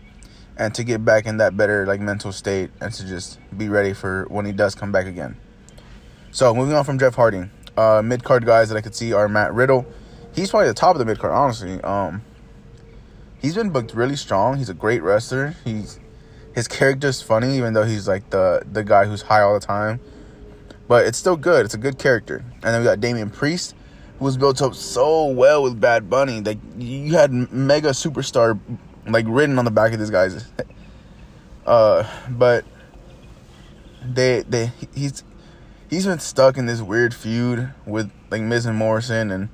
and 0.56 0.74
to 0.74 0.84
get 0.84 1.04
back 1.04 1.26
in 1.26 1.38
that 1.38 1.56
better 1.56 1.86
like 1.86 2.00
mental 2.00 2.32
state 2.32 2.70
and 2.80 2.92
to 2.94 3.06
just 3.06 3.38
be 3.56 3.68
ready 3.68 3.92
for 3.92 4.26
when 4.28 4.46
he 4.46 4.52
does 4.52 4.74
come 4.74 4.92
back 4.92 5.06
again. 5.06 5.36
So 6.30 6.54
moving 6.54 6.74
on 6.74 6.84
from 6.84 6.98
Jeff 6.98 7.14
Hardy, 7.14 7.44
uh, 7.76 8.02
mid 8.02 8.24
card 8.24 8.46
guys 8.46 8.68
that 8.68 8.76
I 8.76 8.80
could 8.80 8.94
see 8.94 9.12
are 9.12 9.28
Matt 9.28 9.52
Riddle. 9.52 9.86
He's 10.34 10.50
probably 10.50 10.68
the 10.68 10.74
top 10.74 10.94
of 10.94 10.98
the 10.98 11.04
mid 11.04 11.18
card, 11.18 11.32
honestly. 11.32 11.80
Um, 11.82 12.22
he's 13.38 13.54
been 13.54 13.70
booked 13.70 13.92
really 13.94 14.16
strong. 14.16 14.56
He's 14.56 14.70
a 14.70 14.74
great 14.74 15.02
wrestler. 15.02 15.54
He's 15.64 15.98
his 16.54 16.68
character's 16.68 17.22
funny, 17.22 17.56
even 17.56 17.74
though 17.74 17.84
he's 17.84 18.08
like 18.08 18.30
the 18.30 18.62
the 18.70 18.84
guy 18.84 19.04
who's 19.04 19.22
high 19.22 19.40
all 19.42 19.54
the 19.54 19.66
time. 19.66 20.00
But 20.88 21.06
it's 21.06 21.18
still 21.18 21.36
good. 21.36 21.64
It's 21.64 21.74
a 21.74 21.78
good 21.78 21.98
character. 21.98 22.44
And 22.62 22.62
then 22.62 22.80
we 22.80 22.84
got 22.84 23.00
Damian 23.00 23.30
Priest, 23.30 23.74
was 24.22 24.36
built 24.36 24.62
up 24.62 24.74
so 24.74 25.26
well 25.26 25.62
with 25.62 25.80
Bad 25.80 26.08
Bunny. 26.08 26.40
Like 26.40 26.58
you 26.78 27.14
had 27.14 27.32
mega 27.32 27.90
superstar 27.90 28.58
like 29.06 29.26
written 29.28 29.58
on 29.58 29.64
the 29.64 29.70
back 29.70 29.92
of 29.92 29.98
this 29.98 30.10
guy's. 30.10 30.50
Uh, 31.66 32.08
but 32.28 32.64
they 34.04 34.42
they 34.42 34.72
he's 34.94 35.22
he's 35.90 36.06
been 36.06 36.18
stuck 36.18 36.56
in 36.56 36.66
this 36.66 36.80
weird 36.80 37.14
feud 37.14 37.72
with 37.86 38.10
like 38.30 38.42
Miz 38.42 38.66
and 38.66 38.76
Morrison, 38.76 39.30
and 39.30 39.48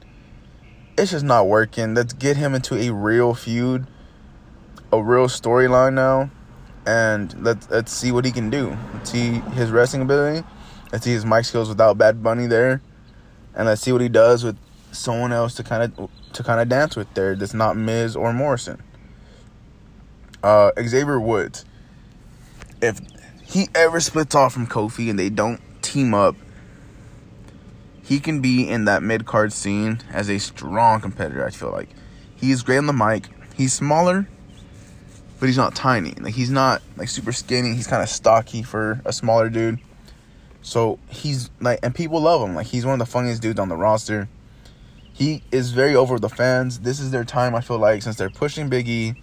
it's 0.97 1.11
just 1.11 1.25
not 1.25 1.49
working. 1.49 1.95
Let's 1.95 2.13
get 2.13 2.37
him 2.37 2.55
into 2.55 2.77
a 2.77 2.93
real 2.93 3.35
feud, 3.35 3.87
a 4.93 5.03
real 5.03 5.27
storyline 5.27 5.95
now, 5.95 6.31
and 6.87 7.35
let's 7.45 7.69
let's 7.71 7.93
see 7.93 8.13
what 8.13 8.25
he 8.25 8.33
can 8.33 8.51
do. 8.51 8.77
Let's 8.95 9.11
see 9.11 9.41
his 9.53 9.71
wrestling 9.71 10.03
ability. 10.03 10.47
Let's 10.93 11.05
see 11.05 11.13
his 11.13 11.27
mic 11.27 11.45
skills 11.45 11.69
without 11.69 11.99
Bad 11.99 12.23
Bunny 12.23 12.47
there, 12.47 12.81
and 13.59 13.67
let's 13.67 13.83
see 13.83 13.93
what 13.93 14.01
he 14.01 14.09
does 14.09 14.45
with 14.45 14.57
someone 14.93 15.33
else 15.33 15.55
to 15.55 15.65
kind 15.65 15.83
of 15.83 16.11
to 16.33 16.43
kind 16.43 16.61
of 16.61 16.69
dance 16.69 16.97
with 16.97 17.13
there. 17.15 17.35
That's 17.35 17.53
not 17.53 17.77
Miz 17.77 18.17
or 18.17 18.33
Morrison. 18.33 18.83
Uh, 20.43 20.71
Xavier 20.81 21.21
Woods. 21.21 21.65
If 22.81 23.01
he 23.45 23.69
ever 23.75 23.99
splits 23.99 24.37
off 24.37 24.53
from 24.53 24.69
Kofi 24.69 25.11
and 25.11 25.19
they 25.19 25.29
don't 25.29 25.61
team 25.83 26.15
up, 26.15 26.37
he 28.05 28.21
can 28.21 28.41
be 28.41 28.69
in 28.69 28.85
that 28.85 29.03
mid 29.03 29.27
card 29.27 29.53
scene 29.53 30.01
as 30.13 30.31
a 30.31 30.39
strong 30.39 31.01
competitor. 31.01 31.45
I 31.45 31.51
feel 31.51 31.73
like 31.73 31.89
he's 32.37 32.63
great 32.63 32.79
on 32.79 32.87
the 32.87 32.93
mic. 32.93 33.27
He's 33.57 33.73
smaller, 33.73 34.29
but 35.41 35.47
he's 35.47 35.57
not 35.57 35.75
tiny. 35.75 36.13
Like 36.13 36.35
he's 36.35 36.51
not 36.51 36.81
like 36.97 37.09
super 37.09 37.33
skinny. 37.33 37.75
He's 37.75 37.89
kind 37.89 38.05
of 38.05 38.09
stocky 38.09 38.63
for 38.63 39.03
a 39.05 39.13
smaller 39.13 39.51
dude. 39.51 39.81
So 40.69 40.99
he's 41.09 41.49
like, 41.61 41.79
and 41.83 41.95
people 41.95 42.21
love 42.21 42.47
him. 42.47 42.55
Like 42.55 42.67
he's 42.67 42.85
one 42.85 42.93
of 42.93 42.99
the 42.99 43.11
funniest 43.11 43.41
dudes 43.41 43.59
on 43.59 43.71
the 43.71 43.77
roster. 43.77 44.29
He 45.15 45.43
is 45.51 45.71
very 45.71 45.97
over 45.97 46.19
the 46.19 46.29
fans. 46.29 46.81
This 46.81 47.01
is 47.01 47.11
their 47.11 47.25
time. 47.25 47.55
I 47.55 47.63
feel 47.63 47.79
like 47.79 48.03
since 48.03 48.17
they're 48.17 48.29
pushing 48.29 48.69
Biggie 48.69 49.17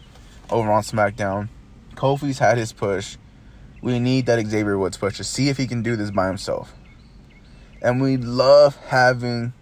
over 0.49 0.71
on 0.71 0.81
SmackDown, 0.81 1.49
Kofi's 1.93 2.39
had 2.39 2.57
his 2.57 2.73
push. 2.73 3.17
We 3.83 3.99
need 3.99 4.25
that 4.25 4.43
Xavier 4.43 4.79
Woods 4.79 4.97
push 4.97 5.17
to 5.17 5.23
see 5.23 5.47
if 5.49 5.57
he 5.57 5.67
can 5.67 5.83
do 5.83 5.95
this 5.95 6.09
by 6.09 6.25
himself. 6.25 6.73
And 7.79 8.01
we 8.01 8.17
love 8.17 8.75
having 8.87 9.53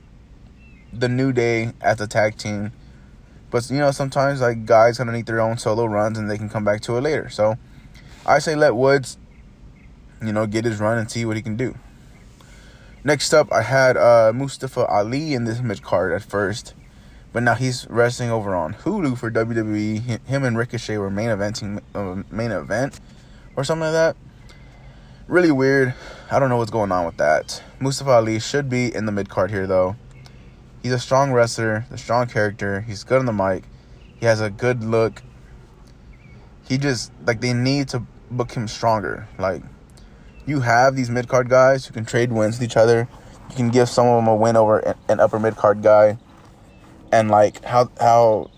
the 0.93 1.09
New 1.09 1.33
Day 1.33 1.73
as 1.81 1.99
a 1.99 2.07
tag 2.07 2.37
team. 2.37 2.71
But 3.51 3.69
you 3.69 3.79
know, 3.79 3.91
sometimes 3.91 4.39
like 4.39 4.65
guys 4.65 4.99
gonna 4.99 5.11
need 5.11 5.25
their 5.25 5.41
own 5.41 5.57
solo 5.57 5.83
runs 5.83 6.17
and 6.17 6.31
they 6.31 6.37
can 6.37 6.47
come 6.47 6.63
back 6.63 6.79
to 6.83 6.95
it 6.95 7.01
later. 7.01 7.27
So 7.27 7.57
I 8.25 8.39
say 8.39 8.55
let 8.55 8.73
Woods, 8.73 9.17
you 10.23 10.33
know, 10.33 10.45
get 10.45 10.65
his 10.65 10.79
run 10.79 10.97
and 10.97 11.09
see 11.09 11.25
what 11.25 11.35
he 11.35 11.41
can 11.41 11.55
do. 11.55 11.75
Next 13.03 13.33
up, 13.33 13.51
I 13.51 13.63
had 13.63 13.97
uh, 13.97 14.31
Mustafa 14.33 14.85
Ali 14.85 15.33
in 15.33 15.43
this 15.43 15.59
mid 15.59 15.81
card 15.81 16.13
at 16.13 16.23
first, 16.23 16.73
but 17.33 17.43
now 17.43 17.53
he's 17.53 17.85
wrestling 17.89 18.31
over 18.31 18.55
on 18.55 18.75
Hulu 18.75 19.17
for 19.17 19.29
WWE. 19.29 20.25
Him 20.25 20.43
and 20.45 20.57
Ricochet 20.57 20.97
were 20.97 21.09
main 21.09 21.27
eventing 21.27 21.81
uh, 21.93 22.23
main 22.31 22.51
event 22.51 23.01
or 23.57 23.65
something 23.65 23.83
like 23.83 23.91
that. 23.91 24.15
Really 25.27 25.51
weird. 25.51 25.93
I 26.31 26.39
don't 26.39 26.47
know 26.47 26.57
what's 26.57 26.71
going 26.71 26.93
on 26.93 27.05
with 27.05 27.17
that. 27.17 27.61
Mustafa 27.79 28.11
Ali 28.11 28.39
should 28.39 28.69
be 28.69 28.93
in 28.95 29.05
the 29.05 29.11
mid 29.11 29.29
card 29.29 29.51
here 29.51 29.67
though. 29.67 29.97
He's 30.81 30.93
a 30.93 30.99
strong 30.99 31.33
wrestler, 31.33 31.85
a 31.91 31.97
strong 31.97 32.27
character. 32.27 32.81
He's 32.81 33.03
good 33.03 33.19
on 33.19 33.25
the 33.25 33.33
mic. 33.33 33.63
He 34.17 34.25
has 34.25 34.39
a 34.39 34.49
good 34.49 34.81
look. 34.83 35.21
He 36.67 36.77
just 36.77 37.11
like 37.25 37.41
they 37.41 37.53
need 37.53 37.89
to 37.89 38.03
book 38.31 38.53
him 38.53 38.69
stronger. 38.69 39.27
Like 39.37 39.61
you 40.45 40.59
have 40.59 40.95
these 40.95 41.09
mid 41.09 41.27
card 41.27 41.49
guys 41.49 41.85
who 41.85 41.93
can 41.93 42.05
trade 42.05 42.31
wins 42.31 42.59
with 42.59 42.69
each 42.69 42.77
other. 42.77 43.07
You 43.49 43.55
can 43.55 43.69
give 43.69 43.89
some 43.89 44.07
of 44.07 44.17
them 44.17 44.27
a 44.27 44.35
win 44.35 44.55
over 44.55 44.95
an 45.07 45.19
upper 45.19 45.39
mid 45.39 45.55
card 45.55 45.81
guy, 45.81 46.17
and 47.11 47.29
like 47.29 47.63
how 47.63 47.89
how 47.99 48.51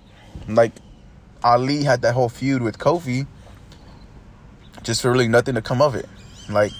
like 0.47 0.73
Ali 1.43 1.83
had 1.83 2.01
that 2.01 2.13
whole 2.13 2.29
feud 2.29 2.61
with 2.61 2.77
Kofi, 2.77 3.27
just 4.83 5.01
for 5.01 5.11
really 5.11 5.27
nothing 5.27 5.55
to 5.55 5.61
come 5.61 5.81
of 5.81 5.95
it. 5.95 6.07
Like 6.49 6.71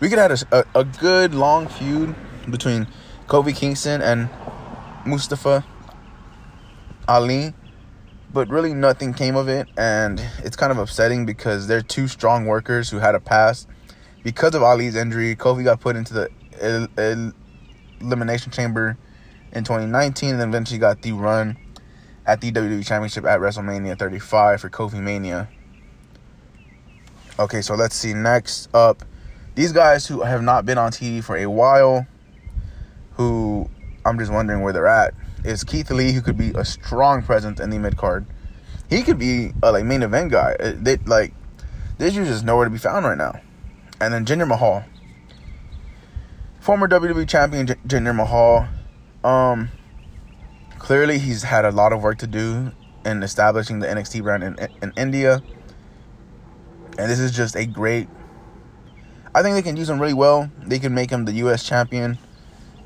we 0.00 0.08
could 0.08 0.18
have 0.18 0.30
a, 0.52 0.64
a, 0.74 0.80
a 0.80 0.84
good 0.84 1.34
long 1.34 1.68
feud 1.68 2.14
between 2.50 2.86
Kofi 3.28 3.54
Kingston 3.54 4.02
and 4.02 4.28
Mustafa 5.06 5.64
Ali, 7.08 7.54
but 8.32 8.48
really 8.48 8.74
nothing 8.74 9.14
came 9.14 9.36
of 9.36 9.48
it, 9.48 9.68
and 9.76 10.20
it's 10.44 10.56
kind 10.56 10.72
of 10.72 10.78
upsetting 10.78 11.24
because 11.24 11.66
they're 11.66 11.82
two 11.82 12.08
strong 12.08 12.46
workers 12.46 12.90
who 12.90 12.98
had 12.98 13.14
a 13.14 13.20
past 13.20 13.68
because 14.22 14.54
of 14.54 14.62
Ali's 14.62 14.96
injury, 14.96 15.34
Kofi 15.36 15.64
got 15.64 15.80
put 15.80 15.96
into 15.96 16.14
the 16.14 16.30
el- 16.60 16.88
el- 16.96 17.32
elimination 18.00 18.52
chamber 18.52 18.96
in 19.52 19.64
2019 19.64 20.34
and 20.34 20.42
eventually 20.42 20.78
got 20.78 21.02
the 21.02 21.12
run 21.12 21.56
at 22.26 22.40
the 22.40 22.52
WWE 22.52 22.86
Championship 22.86 23.24
at 23.24 23.40
WrestleMania 23.40 23.98
35 23.98 24.60
for 24.60 24.70
Kofi 24.70 25.00
Mania. 25.00 25.48
Okay, 27.38 27.62
so 27.62 27.74
let's 27.74 27.94
see. 27.94 28.12
Next 28.12 28.68
up, 28.74 29.02
these 29.54 29.72
guys 29.72 30.06
who 30.06 30.20
have 30.22 30.42
not 30.42 30.66
been 30.66 30.78
on 30.78 30.92
TV 30.92 31.24
for 31.24 31.36
a 31.36 31.46
while, 31.46 32.06
who 33.12 33.68
I'm 34.04 34.18
just 34.18 34.32
wondering 34.32 34.60
where 34.60 34.72
they're 34.72 34.86
at, 34.86 35.14
is 35.44 35.64
Keith 35.64 35.90
Lee, 35.90 36.12
who 36.12 36.20
could 36.20 36.36
be 36.36 36.50
a 36.54 36.64
strong 36.64 37.22
presence 37.22 37.58
in 37.58 37.70
the 37.70 37.78
mid 37.78 37.96
card. 37.96 38.26
He 38.88 39.02
could 39.02 39.18
be 39.18 39.52
a 39.62 39.72
like 39.72 39.84
main 39.84 40.02
event 40.02 40.30
guy. 40.30 40.54
Uh, 40.60 40.72
they 40.76 40.96
like 40.98 41.32
this 41.98 42.14
dude's 42.14 42.28
just 42.28 42.44
nowhere 42.44 42.64
to 42.64 42.70
be 42.70 42.78
found 42.78 43.06
right 43.06 43.16
now. 43.16 43.40
And 44.00 44.14
then 44.14 44.24
Jinder 44.24 44.48
Mahal. 44.48 44.84
Former 46.60 46.88
WWE 46.88 47.28
champion 47.28 47.66
J- 47.66 47.74
Jinder 47.86 48.14
Mahal. 48.14 48.68
Um, 49.22 49.70
clearly, 50.78 51.18
he's 51.18 51.42
had 51.42 51.64
a 51.64 51.70
lot 51.70 51.92
of 51.92 52.02
work 52.02 52.18
to 52.18 52.26
do 52.26 52.72
in 53.04 53.22
establishing 53.22 53.80
the 53.80 53.86
NXT 53.86 54.22
brand 54.22 54.42
in, 54.42 54.56
in 54.82 54.92
India. 54.96 55.42
And 56.98 57.10
this 57.10 57.18
is 57.18 57.32
just 57.32 57.56
a 57.56 57.66
great. 57.66 58.08
I 59.34 59.42
think 59.42 59.54
they 59.54 59.62
can 59.62 59.76
use 59.76 59.88
him 59.88 60.00
really 60.00 60.14
well. 60.14 60.50
They 60.66 60.78
can 60.78 60.94
make 60.94 61.10
him 61.10 61.24
the 61.24 61.32
U.S. 61.32 61.62
champion 61.62 62.18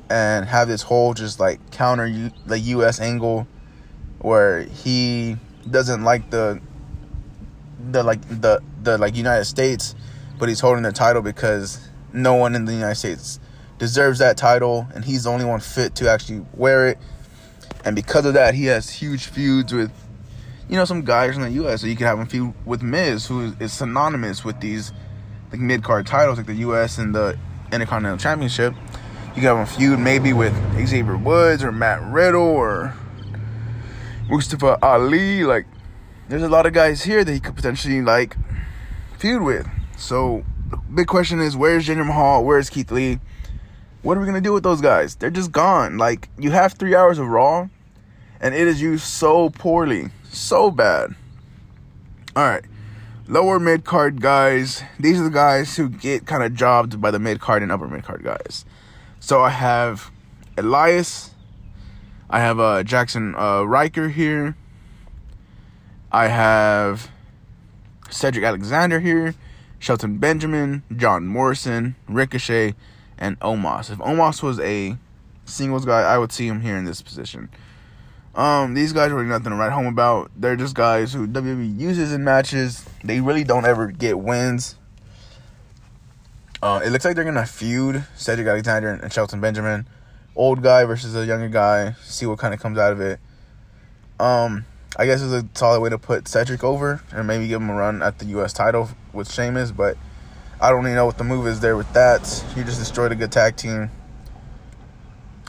and 0.09 0.45
have 0.45 0.67
this 0.67 0.83
whole 0.83 1.13
just 1.13 1.39
like 1.39 1.71
counter 1.71 2.05
U- 2.05 2.31
the 2.45 2.59
U.S. 2.59 2.99
angle 2.99 3.47
where 4.19 4.63
he 4.63 5.37
doesn't 5.69 6.03
like 6.03 6.29
the 6.29 6.61
the 7.91 8.03
like 8.03 8.21
the 8.29 8.61
the 8.83 8.97
like 8.97 9.15
United 9.15 9.45
States 9.45 9.95
but 10.37 10.49
he's 10.49 10.59
holding 10.59 10.83
the 10.83 10.91
title 10.91 11.21
because 11.21 11.87
no 12.13 12.35
one 12.35 12.55
in 12.55 12.65
the 12.65 12.73
United 12.73 12.95
States 12.95 13.39
deserves 13.77 14.19
that 14.19 14.37
title, 14.37 14.87
and 14.93 15.03
he's 15.03 15.23
the 15.23 15.29
only 15.29 15.45
one 15.45 15.59
fit 15.59 15.95
to 15.95 16.09
actually 16.09 16.45
wear 16.53 16.87
it. 16.87 16.97
And 17.83 17.95
because 17.95 18.25
of 18.25 18.33
that, 18.33 18.55
he 18.55 18.65
has 18.65 18.89
huge 18.89 19.25
feuds 19.25 19.73
with, 19.73 19.91
you 20.69 20.75
know, 20.75 20.85
some 20.85 21.03
guys 21.03 21.35
in 21.35 21.41
the 21.41 21.51
U.S. 21.51 21.81
So 21.81 21.87
you 21.87 21.95
can 21.95 22.07
have 22.07 22.19
a 22.19 22.25
feud 22.25 22.53
with 22.65 22.81
Miz, 22.81 23.27
who 23.27 23.53
is 23.59 23.73
synonymous 23.73 24.43
with 24.43 24.59
these 24.59 24.91
like 25.51 25.59
mid 25.59 25.83
card 25.83 26.07
titles, 26.07 26.37
like 26.37 26.47
the 26.47 26.55
U.S. 26.55 26.97
and 26.97 27.13
the 27.13 27.37
Intercontinental 27.71 28.17
Championship. 28.17 28.73
You 29.35 29.41
can 29.41 29.43
have 29.43 29.57
a 29.57 29.65
feud 29.65 29.99
maybe 29.99 30.33
with 30.33 30.53
Xavier 30.87 31.17
Woods 31.17 31.63
or 31.63 31.71
Matt 31.71 32.01
Riddle 32.01 32.41
or 32.41 32.95
Mustafa 34.29 34.79
Ali. 34.81 35.43
Like, 35.43 35.65
there's 36.29 36.41
a 36.41 36.49
lot 36.49 36.65
of 36.65 36.73
guys 36.73 37.03
here 37.03 37.23
that 37.23 37.31
he 37.31 37.39
could 37.39 37.55
potentially 37.55 38.01
like 38.01 38.37
feud 39.17 39.41
with. 39.41 39.67
So, 39.97 40.43
big 40.93 41.07
question 41.07 41.39
is 41.39 41.55
where's 41.55 41.87
Jinder 41.87 42.05
Mahal? 42.05 42.43
Where's 42.43 42.69
Keith 42.69 42.91
Lee? 42.91 43.19
What 44.01 44.17
are 44.17 44.19
we 44.19 44.25
gonna 44.25 44.41
do 44.41 44.53
with 44.53 44.63
those 44.63 44.81
guys? 44.81 45.15
They're 45.15 45.31
just 45.31 45.51
gone. 45.51 45.97
Like 45.97 46.29
you 46.37 46.51
have 46.51 46.73
three 46.73 46.95
hours 46.95 47.17
of 47.17 47.27
Raw, 47.27 47.69
and 48.39 48.53
it 48.53 48.67
is 48.67 48.81
used 48.81 49.03
so 49.03 49.49
poorly, 49.49 50.09
so 50.23 50.69
bad. 50.69 51.15
All 52.35 52.43
right, 52.43 52.63
lower 53.27 53.59
mid 53.59 53.83
card 53.83 54.21
guys. 54.21 54.83
These 54.99 55.19
are 55.19 55.23
the 55.23 55.29
guys 55.29 55.75
who 55.77 55.89
get 55.89 56.25
kind 56.25 56.43
of 56.43 56.53
jobbed 56.53 57.01
by 57.01 57.09
the 57.09 57.19
mid 57.19 57.39
card 57.39 57.63
and 57.63 57.71
upper 57.71 57.87
mid 57.87 58.03
card 58.03 58.23
guys. 58.23 58.65
So 59.19 59.41
I 59.41 59.49
have 59.49 60.11
Elias. 60.57 61.31
I 62.29 62.39
have 62.39 62.59
uh, 62.59 62.83
Jaxson 62.83 63.33
uh, 63.39 63.65
Ryker 63.65 64.09
here. 64.09 64.55
I 66.11 66.27
have 66.27 67.09
Cedric 68.09 68.45
Alexander 68.45 68.99
here. 68.99 69.35
Shelton 69.79 70.17
Benjamin, 70.17 70.83
John 70.95 71.27
Morrison, 71.27 71.95
Ricochet, 72.07 72.75
and 73.17 73.39
Omos. 73.39 73.91
If 73.91 73.99
Omos 73.99 74.41
was 74.41 74.59
a 74.59 74.97
singles 75.45 75.85
guy, 75.85 76.01
I 76.01 76.17
would 76.17 76.31
see 76.31 76.47
him 76.47 76.61
here 76.61 76.77
in 76.77 76.85
this 76.85 77.01
position. 77.01 77.49
Um, 78.35 78.73
these 78.73 78.91
guys 78.91 79.11
are 79.11 79.15
really 79.15 79.29
nothing 79.29 79.51
to 79.51 79.55
write 79.55 79.71
home 79.71 79.85
about. 79.85 80.29
They're 80.35 80.57
just 80.57 80.75
guys 80.75 81.13
who 81.13 81.27
WWE 81.27 81.79
uses 81.79 82.11
in 82.11 82.23
matches. 82.23 82.85
They 83.03 83.21
really 83.21 83.45
don't 83.45 83.65
ever 83.65 83.87
get 83.87 84.19
wins. 84.19 84.75
Uh, 86.61 86.81
it 86.83 86.89
looks 86.89 87.05
like 87.05 87.15
they're 87.15 87.23
gonna 87.23 87.45
feud 87.45 88.03
Cedric 88.15 88.47
Alexander 88.47 88.89
and 88.89 89.13
Shelton 89.13 89.39
Benjamin, 89.39 89.87
old 90.35 90.63
guy 90.63 90.83
versus 90.83 91.15
a 91.15 91.25
younger 91.25 91.47
guy. 91.47 91.93
See 92.03 92.25
what 92.25 92.39
kind 92.39 92.53
of 92.53 92.59
comes 92.59 92.77
out 92.77 92.91
of 92.91 92.99
it. 92.99 93.19
Um, 94.19 94.65
I 94.97 95.05
guess 95.05 95.21
it's 95.21 95.33
a 95.33 95.45
solid 95.53 95.81
way 95.81 95.89
to 95.89 95.97
put 95.97 96.27
Cedric 96.27 96.63
over 96.63 97.01
and 97.11 97.27
maybe 97.27 97.47
give 97.47 97.61
him 97.61 97.69
a 97.69 97.75
run 97.75 98.01
at 98.01 98.19
the 98.19 98.25
U.S. 98.27 98.53
title 98.53 98.89
with 99.11 99.29
Sheamus, 99.29 99.71
but 99.71 99.97
I 100.61 100.69
don't 100.69 100.81
even 100.81 100.95
know 100.95 101.05
what 101.05 101.17
the 101.17 101.25
move 101.25 101.47
is 101.47 101.59
there 101.59 101.75
with 101.75 101.91
that. 101.93 102.21
You 102.55 102.63
just 102.63 102.79
destroyed 102.79 103.11
a 103.11 103.15
good 103.15 103.31
tag 103.31 103.57
team. 103.57 103.91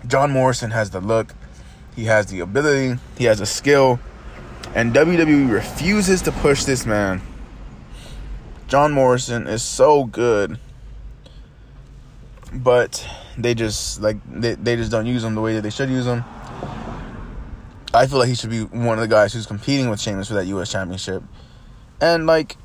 John 0.07 0.33
Morrison 0.33 0.73
has 0.73 0.91
the 0.91 1.01
look, 1.01 1.35
he 1.95 2.05
has 2.05 2.27
the 2.27 2.41
ability, 2.41 3.01
he 3.17 3.25
has 3.25 3.39
the 3.39 3.47
skill, 3.47 4.01
and 4.75 4.93
WWE 4.93 5.51
refuses 5.51 6.23
to 6.23 6.33
push 6.33 6.65
this 6.65 6.85
man. 6.85 7.23
John 8.69 8.93
Morrison 8.93 9.47
is 9.47 9.63
so 9.63 10.05
good, 10.05 10.59
but 12.53 13.07
they 13.39 13.55
just 13.55 14.01
like 14.01 14.17
they, 14.29 14.55
they 14.55 14.75
just 14.75 14.91
don't 14.91 15.07
use 15.07 15.23
him 15.23 15.37
the 15.37 15.41
way 15.41 15.55
that 15.55 15.63
they 15.63 15.71
should 15.71 15.89
use 15.89 16.07
him. 16.07 16.25
I 17.95 18.07
feel 18.07 18.19
like 18.19 18.29
he 18.29 18.35
should 18.35 18.51
be 18.51 18.65
one 18.65 18.99
of 18.99 19.01
the 19.01 19.09
guys 19.09 19.33
who's 19.33 19.47
competing 19.47 19.89
with 19.89 20.01
Sheamus 20.01 20.29
for 20.29 20.35
that 20.35 20.47
U.S. 20.47 20.71
Championship. 20.71 21.23
And 22.01 22.27
like, 22.27 22.57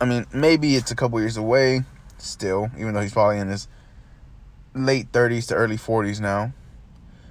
I 0.00 0.04
mean, 0.04 0.26
maybe 0.32 0.76
it's 0.76 0.90
a 0.90 0.96
couple 0.96 1.20
years 1.20 1.36
away 1.36 1.82
still, 2.18 2.70
even 2.78 2.94
though 2.94 3.00
he's 3.00 3.12
probably 3.12 3.38
in 3.38 3.48
his 3.48 3.68
late 4.74 5.12
30s 5.12 5.48
to 5.48 5.54
early 5.54 5.76
40s 5.76 6.20
now. 6.20 6.52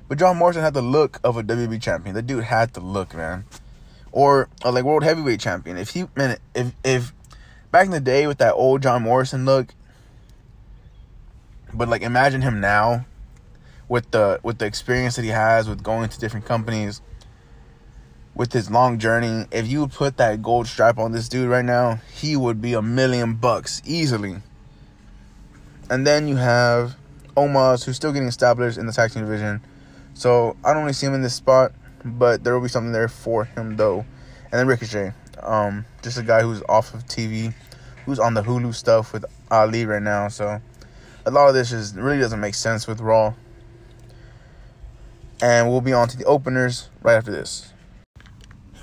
But 0.07 0.19
John 0.19 0.37
Morrison 0.37 0.61
had 0.61 0.73
the 0.73 0.81
look 0.81 1.19
of 1.23 1.37
a 1.37 1.43
WWE 1.43 1.81
champion. 1.81 2.13
The 2.13 2.21
dude 2.21 2.43
had 2.43 2.73
the 2.73 2.81
look, 2.81 3.15
man. 3.15 3.45
Or 4.11 4.49
uh, 4.63 4.71
like 4.71 4.83
world 4.83 5.03
heavyweight 5.03 5.39
champion. 5.39 5.77
If 5.77 5.91
he 5.91 6.05
man, 6.17 6.37
if 6.53 6.73
if 6.83 7.13
back 7.71 7.85
in 7.85 7.91
the 7.91 8.01
day 8.01 8.27
with 8.27 8.37
that 8.39 8.53
old 8.55 8.81
John 8.81 9.03
Morrison 9.03 9.45
look, 9.45 9.73
but 11.73 11.87
like 11.87 12.01
imagine 12.01 12.41
him 12.41 12.59
now 12.59 13.05
with 13.87 14.11
the 14.11 14.41
with 14.43 14.57
the 14.57 14.65
experience 14.65 15.15
that 15.15 15.23
he 15.23 15.29
has 15.29 15.69
with 15.69 15.81
going 15.81 16.09
to 16.09 16.19
different 16.19 16.45
companies 16.45 17.01
with 18.35 18.53
his 18.53 18.71
long 18.71 18.97
journey, 18.97 19.45
if 19.51 19.67
you 19.67 19.87
put 19.87 20.17
that 20.17 20.41
gold 20.41 20.67
stripe 20.67 20.97
on 20.97 21.11
this 21.11 21.27
dude 21.27 21.49
right 21.49 21.65
now, 21.65 21.99
he 22.13 22.35
would 22.35 22.61
be 22.61 22.73
a 22.73 22.81
million 22.81 23.35
bucks 23.35 23.81
easily. 23.85 24.37
And 25.89 26.07
then 26.07 26.27
you 26.27 26.37
have 26.37 26.95
Omos, 27.35 27.83
who's 27.83 27.95
still 27.95 28.13
getting 28.13 28.27
established 28.27 28.77
in 28.77 28.85
the 28.85 28.93
tag 28.93 29.11
team 29.11 29.23
division. 29.23 29.61
So 30.13 30.55
I 30.63 30.73
don't 30.73 30.83
really 30.83 30.93
see 30.93 31.07
him 31.07 31.13
in 31.13 31.21
this 31.21 31.35
spot, 31.35 31.73
but 32.03 32.43
there 32.43 32.53
will 32.53 32.61
be 32.61 32.69
something 32.69 32.91
there 32.91 33.07
for 33.07 33.45
him 33.45 33.75
though. 33.75 34.05
And 34.51 34.59
then 34.59 34.67
Ricochet, 34.67 35.13
um, 35.41 35.85
just 36.01 36.17
a 36.17 36.23
guy 36.23 36.41
who's 36.41 36.61
off 36.69 36.93
of 36.93 37.05
TV, 37.05 37.53
who's 38.05 38.19
on 38.19 38.33
the 38.33 38.41
Hulu 38.41 38.73
stuff 38.73 39.13
with 39.13 39.25
Ali 39.49 39.85
right 39.85 40.01
now. 40.01 40.27
So 40.27 40.61
a 41.25 41.31
lot 41.31 41.47
of 41.47 41.53
this 41.53 41.69
just 41.69 41.95
really 41.95 42.19
doesn't 42.19 42.39
make 42.39 42.55
sense 42.55 42.87
with 42.87 42.99
Raw. 42.99 43.33
And 45.41 45.69
we'll 45.69 45.81
be 45.81 45.93
on 45.93 46.07
to 46.09 46.17
the 46.17 46.25
openers 46.25 46.89
right 47.01 47.15
after 47.15 47.31
this. 47.31 47.70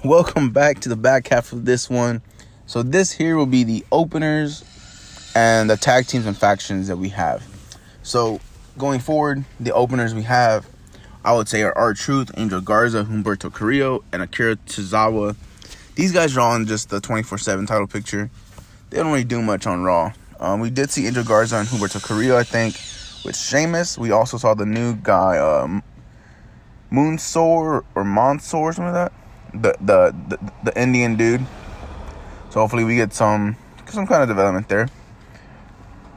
Welcome 0.05 0.51
back 0.51 0.79
to 0.83 0.89
the 0.89 0.95
back 0.95 1.27
half 1.27 1.53
of 1.53 1.65
this 1.65 1.91
one. 1.91 2.23
So 2.67 2.85
this 2.85 3.11
here 3.11 3.37
will 3.37 3.47
be 3.47 3.65
the 3.65 3.85
openers 3.91 4.65
and 5.35 5.69
the 5.69 5.77
tag 5.77 6.07
teams 6.07 6.25
and 6.25 6.37
factions 6.37 6.87
that 6.87 6.99
we 6.99 7.09
have. 7.09 7.45
So 8.05 8.39
going 8.79 9.01
forward, 9.01 9.45
the 9.59 9.73
openers 9.73 10.15
we 10.15 10.23
have, 10.23 10.69
I 11.25 11.35
would 11.35 11.49
say 11.49 11.63
are 11.63 11.77
R-Truth, 11.77 12.31
Angel 12.37 12.61
Garza, 12.61 13.03
Humberto 13.03 13.53
Carrillo, 13.53 14.05
and 14.13 14.23
Akira 14.23 14.55
Tozawa. 14.55 15.35
These 15.97 16.13
guys 16.13 16.37
are 16.37 16.43
on 16.43 16.67
just 16.67 16.91
the 16.91 17.01
24/7 17.01 17.67
title 17.67 17.89
picture. 17.89 18.31
They 18.91 18.99
don't 18.99 19.09
really 19.09 19.25
do 19.25 19.43
much 19.43 19.67
on 19.67 19.83
Raw. 19.83 20.13
Um, 20.39 20.61
we 20.61 20.71
did 20.71 20.91
see 20.91 21.09
Angel 21.09 21.25
Garza 21.25 21.57
and 21.57 21.67
Humberto 21.67 22.01
Carrillo, 22.01 22.39
I 22.39 22.45
think, 22.45 22.75
with 23.25 23.37
Sheamus. 23.37 23.99
We 23.99 24.13
also 24.13 24.39
saw 24.39 24.55
the 24.55 24.65
new 24.65 24.95
guy, 24.95 25.39
um, 25.39 25.83
Moonsault 26.93 27.83
or 27.97 28.05
something 28.73 28.85
like 28.85 28.95
that. 28.95 29.13
The, 29.55 29.77
the 29.81 30.39
the 30.63 30.81
Indian 30.81 31.17
dude. 31.17 31.47
So 32.51 32.61
hopefully 32.61 32.85
we 32.85 32.97
get 32.97 33.13
some 33.13 33.57
some 33.87 34.07
kind 34.07 34.23
of 34.23 34.29
development 34.29 34.69
there. 34.69 34.89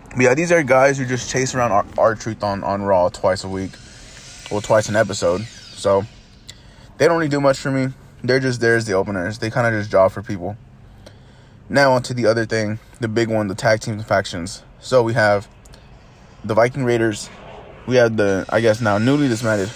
But 0.10 0.22
yeah, 0.22 0.34
these 0.34 0.52
are 0.52 0.62
guys 0.64 0.98
who 0.98 1.06
just 1.06 1.30
chase 1.30 1.56
around 1.56 1.72
our, 1.72 1.86
R-Truth 1.98 2.44
on, 2.44 2.64
on 2.64 2.82
Raw 2.82 3.10
twice 3.10 3.44
a 3.46 3.48
week. 3.48 3.72
Well, 4.52 4.60
twice 4.60 4.90
an 4.90 4.98
episode. 4.98 5.42
So 5.44 6.04
they 6.98 7.08
don't 7.08 7.18
really 7.18 7.30
do 7.30 7.40
much 7.40 7.58
for 7.60 7.72
me. 7.72 7.94
They're 8.22 8.42
just 8.42 8.60
there 8.60 8.76
as 8.76 8.86
the 8.86 8.94
openers. 8.94 9.40
They 9.40 9.50
kind 9.50 9.66
of 9.68 9.80
just 9.80 9.90
job 9.90 10.12
for 10.12 10.22
people. 10.22 10.58
Now 11.70 11.94
on 11.94 12.04
to 12.04 12.14
the 12.14 12.26
other 12.26 12.46
thing, 12.46 12.80
the 13.00 13.08
big 13.08 13.30
one, 13.30 13.48
the 13.48 13.56
tag 13.56 13.80
team 13.80 13.98
factions. 14.02 14.64
So 14.82 15.02
we 15.02 15.14
have 15.14 15.48
the 16.44 16.54
Viking 16.54 16.84
Raiders. 16.84 17.30
We 17.88 17.96
have 17.96 18.18
the, 18.18 18.46
I 18.50 18.60
guess 18.60 18.82
now 18.82 18.98
newly 18.98 19.30
disbanded, 19.30 19.70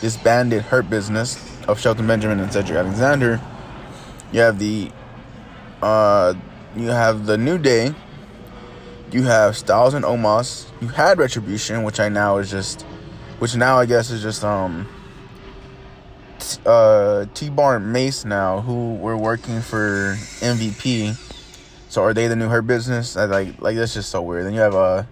disbanded 0.00 0.62
Hurt 0.62 0.90
Business 0.90 1.51
of 1.68 1.80
Shelton 1.80 2.06
Benjamin 2.06 2.40
and 2.40 2.52
Cedric 2.52 2.78
Alexander. 2.78 3.40
You 4.32 4.40
have 4.40 4.58
the, 4.58 4.90
uh, 5.82 6.34
you 6.76 6.88
have 6.88 7.26
the 7.26 7.36
New 7.36 7.58
Day 7.58 7.94
you 9.12 9.24
have 9.24 9.56
Styles 9.56 9.94
and 9.94 10.04
Omos. 10.04 10.66
You 10.80 10.88
had 10.88 11.18
Retribution, 11.18 11.82
which 11.82 12.00
I 12.00 12.08
now 12.08 12.38
is 12.38 12.50
just, 12.50 12.82
which 13.38 13.54
now 13.54 13.78
I 13.78 13.86
guess 13.86 14.10
is 14.10 14.22
just 14.22 14.42
um, 14.42 14.88
t- 16.38 16.58
uh, 16.64 17.26
T 17.34 17.50
Bar 17.50 17.78
Mace 17.78 18.24
now, 18.24 18.62
who 18.62 18.94
were 18.94 19.16
working 19.16 19.60
for 19.60 20.16
MVP. 20.40 21.14
So 21.88 22.02
are 22.02 22.14
they 22.14 22.26
the 22.26 22.36
new 22.36 22.48
Hurt 22.48 22.66
Business? 22.66 23.16
I 23.16 23.26
like 23.26 23.60
like 23.60 23.76
that's 23.76 23.94
just 23.94 24.10
so 24.10 24.22
weird. 24.22 24.46
Then 24.46 24.54
you 24.54 24.60
have 24.60 24.74
uh, 24.74 25.04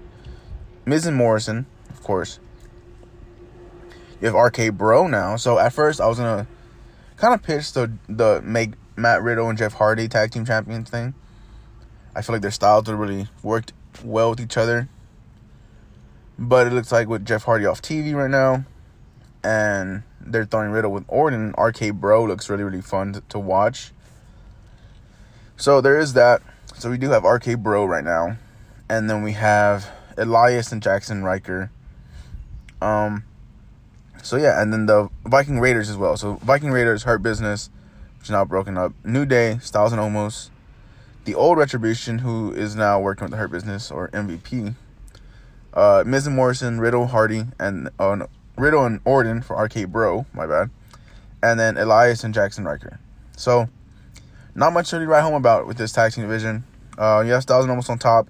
Miz 0.87 1.05
and 1.05 1.17
Morrison, 1.17 1.67
of 1.91 2.03
course. 2.03 2.41
You 4.21 4.31
have 4.31 4.35
RK 4.35 4.75
Bro 4.75 5.09
now. 5.09 5.37
So 5.37 5.59
at 5.59 5.73
first 5.73 6.01
I 6.01 6.07
was 6.07 6.19
gonna 6.19 6.47
kind 7.17 7.35
of 7.35 7.43
pitch 7.43 7.73
the 7.73 7.93
the 8.09 8.41
make 8.43 8.73
Matt 8.97 9.23
Riddle 9.23 9.49
and 9.49 9.59
Jeff 9.59 9.75
Hardy 9.75 10.09
tag 10.09 10.31
team 10.31 10.45
champions 10.45 10.91
thing. 10.91 11.15
I 12.15 12.23
feel 12.23 12.35
like 12.35 12.43
their 12.43 12.51
styles 12.51 12.87
would 12.89 12.97
really 12.97 13.29
worked 13.43 13.73
well 14.05 14.31
with 14.31 14.41
each 14.41 14.57
other. 14.57 14.89
But 16.39 16.67
it 16.67 16.73
looks 16.73 16.91
like 16.91 17.09
with 17.09 17.25
Jeff 17.25 17.45
Hardy 17.45 17.67
off 17.67 17.83
TV 17.83 18.15
right 18.15 18.31
now, 18.31 18.65
and 19.45 20.03
they're 20.21 20.45
throwing 20.45 20.71
Riddle 20.71 20.93
with 20.93 21.05
Orton, 21.09 21.55
RK 21.59 21.95
Bro 21.95 22.25
looks 22.25 22.49
really, 22.49 22.65
really 22.65 22.81
fun 22.81 23.13
to, 23.13 23.21
to 23.29 23.39
watch. 23.39 23.93
So 25.57 25.81
there 25.81 25.99
is 25.99 26.15
that. 26.15 26.43
So 26.77 26.91
we 26.91 26.99
do 26.99 27.11
have 27.11 27.25
RK 27.25 27.59
Bro 27.59 27.87
right 27.87 28.05
now. 28.05 28.39
And 28.89 29.09
then 29.09 29.23
we 29.23 29.33
have 29.33 29.91
Elias 30.17 30.73
and 30.73 30.83
Jaxson 30.83 31.23
Ryker. 31.23 31.71
Um 32.81 33.25
so 34.23 34.37
yeah, 34.37 34.61
and 34.61 34.73
then 34.73 34.87
the 34.87 35.09
Viking 35.25 35.61
Raiders 35.61 35.91
as 35.91 35.97
well. 35.97 36.17
So 36.17 36.35
Viking 36.37 36.71
Raiders 36.71 37.05
Hurt 37.05 37.23
Business, 37.23 37.71
which 38.19 38.27
is 38.27 38.31
now 38.31 38.45
broken 38.45 38.77
up. 38.77 38.93
New 39.05 39.27
Day, 39.27 39.59
Styles 39.63 39.93
and 39.93 40.01
Omos 40.01 40.51
the 41.25 41.35
old 41.35 41.59
Retribution, 41.59 42.19
who 42.19 42.53
is 42.53 42.75
now 42.75 43.01
working 43.01 43.25
with 43.25 43.31
the 43.31 43.37
Hurt 43.37 43.51
Business 43.51 43.91
or 43.91 44.09
MVP. 44.09 44.75
Uh, 45.73 46.03
Miz 46.07 46.27
and 46.27 46.35
Morrison, 46.35 46.81
Riddle, 46.81 47.07
Hardy, 47.07 47.45
and 47.59 47.91
uh, 47.99 48.27
Riddle 48.57 48.85
and 48.85 49.01
Orton 49.05 49.43
for 49.43 49.57
RK 49.57 49.87
Bro. 49.89 50.27
My 50.33 50.47
bad. 50.47 50.71
And 51.43 51.61
then 51.61 51.77
Elias 51.77 52.25
and 52.25 52.35
Jaxson 52.35 52.65
Ryker. 52.65 52.99
So, 53.37 53.69
not 54.55 54.73
much 54.73 54.91
to 54.91 54.97
really 54.97 55.07
write 55.07 55.23
home 55.23 55.35
about 55.35 55.67
with 55.67 55.77
this 55.77 55.93
tag 55.93 56.13
team 56.13 56.25
division. 56.25 56.65
Uh, 56.99 57.23
yes, 57.25 57.45
Styles 57.45 57.67
and 57.67 57.81
Omos 57.81 57.89
on 57.89 57.99
top. 57.99 58.29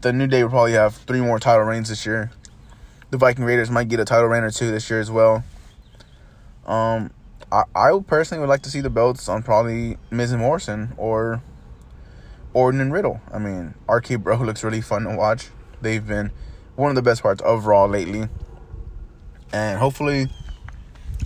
The 0.00 0.12
New 0.12 0.26
Day 0.26 0.42
will 0.42 0.50
probably 0.50 0.72
have 0.72 0.94
three 0.94 1.20
more 1.20 1.38
title 1.38 1.64
reigns 1.64 1.88
this 1.88 2.04
year. 2.04 2.30
The 3.10 3.16
Viking 3.16 3.44
Raiders 3.44 3.70
might 3.70 3.88
get 3.88 4.00
a 4.00 4.04
title 4.04 4.26
reign 4.26 4.42
or 4.42 4.50
two 4.50 4.70
this 4.70 4.88
year 4.90 5.00
as 5.00 5.10
well. 5.10 5.44
Um, 6.66 7.10
I, 7.50 7.62
I 7.74 7.98
personally 8.06 8.40
would 8.40 8.50
like 8.50 8.62
to 8.62 8.70
see 8.70 8.82
the 8.82 8.90
belts 8.90 9.28
on 9.28 9.42
probably 9.42 9.96
Miz 10.10 10.32
and 10.32 10.42
Morrison 10.42 10.92
or 10.98 11.42
Orton 12.52 12.80
and 12.80 12.92
Riddle. 12.92 13.20
I 13.32 13.38
mean, 13.38 13.74
RK 13.88 14.20
Bro 14.22 14.36
looks 14.42 14.62
really 14.62 14.82
fun 14.82 15.04
to 15.04 15.16
watch. 15.16 15.48
They've 15.80 16.06
been 16.06 16.30
one 16.76 16.90
of 16.90 16.96
the 16.96 17.02
best 17.02 17.22
parts 17.22 17.42
of 17.42 17.66
Raw 17.66 17.86
lately. 17.86 18.28
And 19.52 19.78
hopefully, 19.78 20.28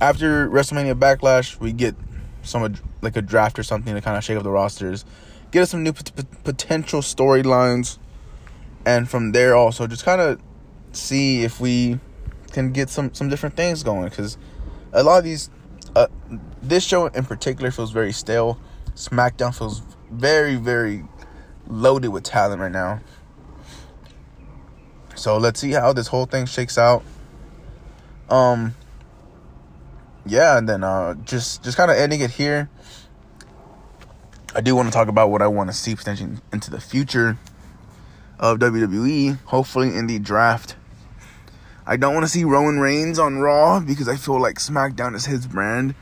after 0.01 0.49
WrestleMania 0.49 0.95
Backlash, 0.95 1.59
we 1.59 1.73
get 1.73 1.97
some 2.43 2.75
like 3.01 3.17
a 3.17 3.23
draft 3.23 3.59
or 3.59 3.63
something 3.63 3.95
to 3.95 4.01
kind 4.01 4.17
of 4.17 4.25
shake 4.25 4.37
up 4.37 4.45
the 4.45 4.51
rosters, 4.51 5.05
get 5.51 5.63
us 5.63 5.71
some 5.71 5.83
new 5.83 5.93
p- 5.93 6.05
potential 6.45 7.01
storylines, 7.01 7.99
and 8.87 9.11
from 9.11 9.33
there 9.33 9.57
also 9.57 9.87
just 9.87 10.05
kind 10.05 10.21
of 10.21 10.41
see 10.93 11.43
if 11.43 11.61
we 11.61 11.99
can 12.53 12.73
get 12.73 12.89
some 12.91 13.13
some 13.15 13.29
different 13.29 13.57
things 13.57 13.83
going. 13.83 14.09
Because 14.09 14.37
a 14.93 15.03
lot 15.03 15.19
of 15.19 15.25
these, 15.25 15.51
uh, 15.97 16.07
this 16.63 16.85
show 16.85 17.07
in 17.07 17.25
particular 17.25 17.71
feels 17.71 17.91
very 17.91 18.13
stale. 18.13 18.59
SmackDown 18.95 19.57
feels 19.57 19.83
very 20.11 20.57
very 20.57 21.05
loaded 21.67 22.09
with 22.09 22.25
talent 22.25 22.61
right 22.61 22.73
now. 22.73 23.01
So 25.15 25.39
let's 25.39 25.61
see 25.61 25.73
how 25.73 25.93
this 25.93 26.09
whole 26.09 26.27
thing 26.27 26.47
shakes 26.47 26.77
out. 26.77 27.03
Um 28.29 28.75
yeah, 30.27 30.59
and 30.59 30.69
then 30.69 30.85
uh 30.85 31.15
just 31.15 31.63
just 31.63 31.77
kind 31.77 31.91
of 31.91 31.97
ending 31.97 32.21
it 32.21 32.31
here. 32.31 32.69
I 34.55 34.61
do 34.61 34.77
want 34.77 34.89
to 34.89 34.93
talk 34.93 35.09
about 35.09 35.31
what 35.31 35.41
I 35.41 35.47
want 35.47 35.71
to 35.71 35.75
see 35.75 35.95
potentially 35.95 36.37
into 36.53 36.71
the 36.71 36.81
future 36.81 37.39
of 38.39 38.59
WWE, 38.59 39.39
hopefully 39.45 39.97
in 39.97 40.07
the 40.07 40.19
draft. 40.19 40.77
I 41.85 41.97
don't 41.97 42.15
want 42.15 42.25
to 42.25 42.31
see 42.31 42.45
Roman 42.45 42.79
Reigns 42.79 43.19
on 43.19 43.39
Raw 43.39 43.81
because 43.81 44.09
I 44.09 44.17
feel 44.17 44.41
like 44.41 44.57
SmackDown 44.59 45.17
is 45.17 45.27
his 45.27 45.47
brand. 45.47 45.95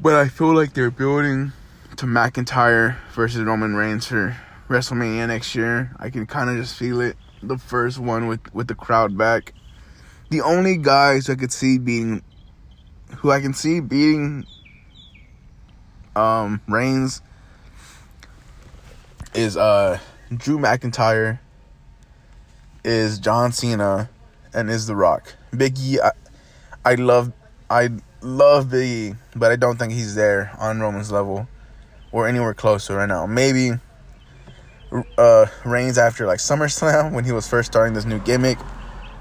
But 0.00 0.14
I 0.14 0.28
feel 0.28 0.54
like 0.54 0.74
they're 0.74 0.90
building 0.90 1.52
to 1.96 2.06
McIntyre 2.06 2.96
versus 3.14 3.42
Roman 3.42 3.74
Reigns 3.74 4.06
for 4.06 4.36
WrestleMania 4.68 5.26
next 5.28 5.54
year. 5.54 5.90
I 5.98 6.10
can 6.10 6.26
kind 6.26 6.50
of 6.50 6.56
just 6.56 6.76
feel 6.76 7.00
it. 7.00 7.16
The 7.42 7.56
first 7.56 7.98
one 7.98 8.26
with 8.26 8.52
with 8.52 8.68
the 8.68 8.74
crowd 8.74 9.16
back. 9.16 9.54
The 10.30 10.42
only 10.42 10.76
guys 10.76 11.30
I 11.30 11.36
could 11.36 11.52
see 11.52 11.78
being, 11.78 12.22
who 13.18 13.30
I 13.30 13.40
can 13.40 13.54
see 13.54 13.80
beating, 13.80 14.44
um, 16.14 16.60
Reigns 16.68 17.22
is 19.34 19.56
uh 19.56 19.98
Drew 20.36 20.58
McIntyre, 20.58 21.38
is 22.84 23.18
John 23.18 23.52
Cena, 23.52 24.10
and 24.54 24.70
is 24.70 24.86
The 24.86 24.96
Rock. 24.96 25.34
Biggie, 25.52 25.98
I, 26.00 26.12
I 26.84 26.94
love, 26.94 27.32
I 27.70 27.90
love 28.20 28.66
Biggie, 28.66 29.16
but 29.36 29.50
I 29.50 29.56
don't 29.56 29.78
think 29.78 29.92
he's 29.92 30.14
there 30.14 30.52
on 30.58 30.80
Roman's 30.80 31.12
level 31.12 31.48
or 32.12 32.26
anywhere 32.26 32.54
close 32.54 32.86
to 32.86 32.94
right 32.94 33.08
now. 33.08 33.26
Maybe 33.26 33.72
uh, 35.18 35.46
Reigns 35.64 35.98
after 35.98 36.26
like 36.26 36.38
SummerSlam 36.38 37.12
when 37.12 37.24
he 37.24 37.32
was 37.32 37.48
first 37.48 37.70
starting 37.70 37.94
this 37.94 38.04
new 38.04 38.18
gimmick, 38.20 38.58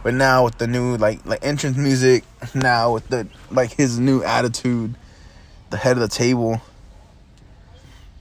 but 0.04 0.14
now 0.14 0.46
with 0.46 0.58
the 0.58 0.68
new 0.68 0.98
like 0.98 1.26
like 1.26 1.44
entrance 1.44 1.78
music, 1.78 2.24
now 2.56 2.94
with 2.94 3.08
the 3.10 3.28
like 3.52 3.74
his 3.74 4.00
new 4.00 4.24
attitude, 4.24 4.96
the 5.70 5.78
head 5.78 5.98
of 5.98 6.02
the 6.02 6.08
table. 6.08 6.62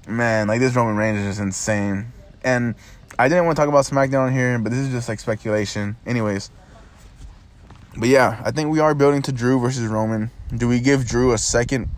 Man, 0.08 0.46
like 0.46 0.60
this 0.60 0.74
Roman 0.74 0.96
Reigns 0.96 1.18
is 1.18 1.26
just 1.26 1.40
insane. 1.40 2.12
And 2.44 2.76
I 3.18 3.28
didn't 3.28 3.44
want 3.46 3.56
to 3.56 3.60
talk 3.60 3.68
about 3.68 3.84
SmackDown 3.84 4.32
here, 4.32 4.56
but 4.58 4.70
this 4.70 4.80
is 4.80 4.90
just 4.90 5.08
like 5.08 5.18
speculation. 5.18 5.96
Anyways. 6.06 6.50
But 7.98 8.08
yeah, 8.08 8.40
I 8.44 8.50
think 8.50 8.70
we 8.70 8.80
are 8.80 8.94
building 8.94 9.22
to 9.22 9.32
Drew 9.32 9.58
versus 9.60 9.86
Roman. 9.86 10.30
Do 10.54 10.68
we 10.68 10.80
give 10.80 11.06
Drew 11.06 11.32
a 11.32 11.38
second 11.38 11.88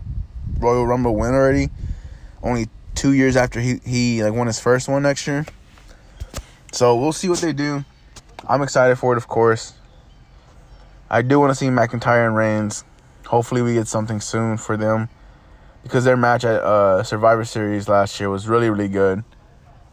Royal 0.59 0.87
Rumble 0.87 1.15
win 1.15 1.33
already? 1.33 1.69
only 2.41 2.67
two 2.95 3.11
years 3.13 3.35
after 3.35 3.59
he, 3.59 3.79
he 3.85 4.23
like 4.23 4.33
won 4.33 4.47
his 4.47 4.59
first 4.59 4.87
one 4.87 5.03
next 5.03 5.27
year. 5.27 5.45
So 6.71 6.95
we'll 6.95 7.11
see 7.13 7.29
what 7.29 7.39
they 7.39 7.53
do. 7.53 7.83
I'm 8.47 8.61
excited 8.61 8.97
for 8.97 9.13
it, 9.13 9.17
of 9.17 9.27
course. 9.27 9.73
I 11.09 11.21
do 11.21 11.39
want 11.39 11.51
to 11.51 11.55
see 11.55 11.67
McIntyre 11.67 12.25
and 12.25 12.35
Reigns. 12.35 12.83
Hopefully, 13.27 13.61
we 13.61 13.73
get 13.73 13.87
something 13.87 14.21
soon 14.21 14.57
for 14.57 14.77
them 14.77 15.09
because 15.83 16.03
their 16.05 16.17
match 16.17 16.43
at 16.45 16.61
uh, 16.61 17.03
Survivor 17.03 17.43
Series 17.45 17.87
last 17.89 18.19
year 18.19 18.29
was 18.29 18.47
really, 18.47 18.69
really 18.69 18.87
good. 18.89 19.23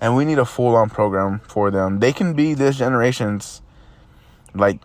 and 0.01 0.15
we 0.17 0.25
need 0.25 0.39
a 0.39 0.45
full 0.45 0.77
on 0.77 0.91
program 0.91 1.41
for 1.49 1.71
them. 1.71 2.01
They 2.01 2.13
can 2.13 2.35
be 2.35 2.55
this 2.55 2.77
generation's 2.77 3.63
like 4.55 4.81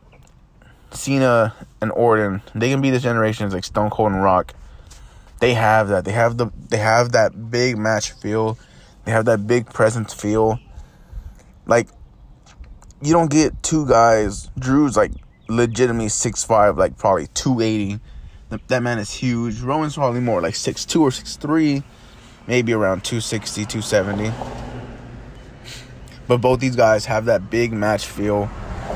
Cena 0.94 1.56
and 1.82 1.92
Orton. 1.92 2.42
They 2.54 2.70
can 2.70 2.82
be 2.82 2.90
this 2.90 3.04
generation's 3.04 3.54
like 3.54 3.64
Stone 3.64 3.90
Cold 3.90 4.12
and 4.12 4.24
Rock. 4.24 4.54
They 5.40 5.54
have 5.54 5.88
that. 5.90 6.06
They 6.06 6.12
have 6.12 6.38
the 6.38 6.52
they 6.70 6.78
have 6.78 7.14
that 7.14 7.50
big 7.50 7.78
match 7.78 8.12
feel. 8.12 8.58
They 9.06 9.12
have 9.12 9.26
that 9.26 9.48
big 9.48 9.68
presence 9.72 10.14
feel. 10.14 10.60
Like 11.66 11.88
you 13.02 13.14
don't 13.14 13.32
get 13.32 13.64
two 13.64 13.88
guys. 13.88 14.50
Drew's 14.60 14.96
like 14.96 15.12
legitimately 15.50 16.10
six 16.10 16.44
five, 16.44 16.78
like 16.78 16.98
probably 16.98 17.28
two 17.28 17.60
eighty. 17.60 18.00
That 18.68 18.84
man 18.84 19.00
is 19.00 19.12
huge. 19.12 19.62
Roman's 19.62 19.96
probably 19.96 20.20
more 20.20 20.42
like 20.42 20.56
six 20.56 20.86
two 20.86 21.02
or 21.02 21.12
six 21.12 21.38
three, 21.38 21.84
maybe 22.48 22.74
around 22.74 23.04
260, 23.04 23.66
270. 23.66 24.32
But 26.28 26.38
both 26.38 26.60
these 26.60 26.76
guys 26.76 27.06
have 27.06 27.26
that 27.26 27.50
big 27.50 27.72
match 27.72 28.06
feel. 28.06 28.50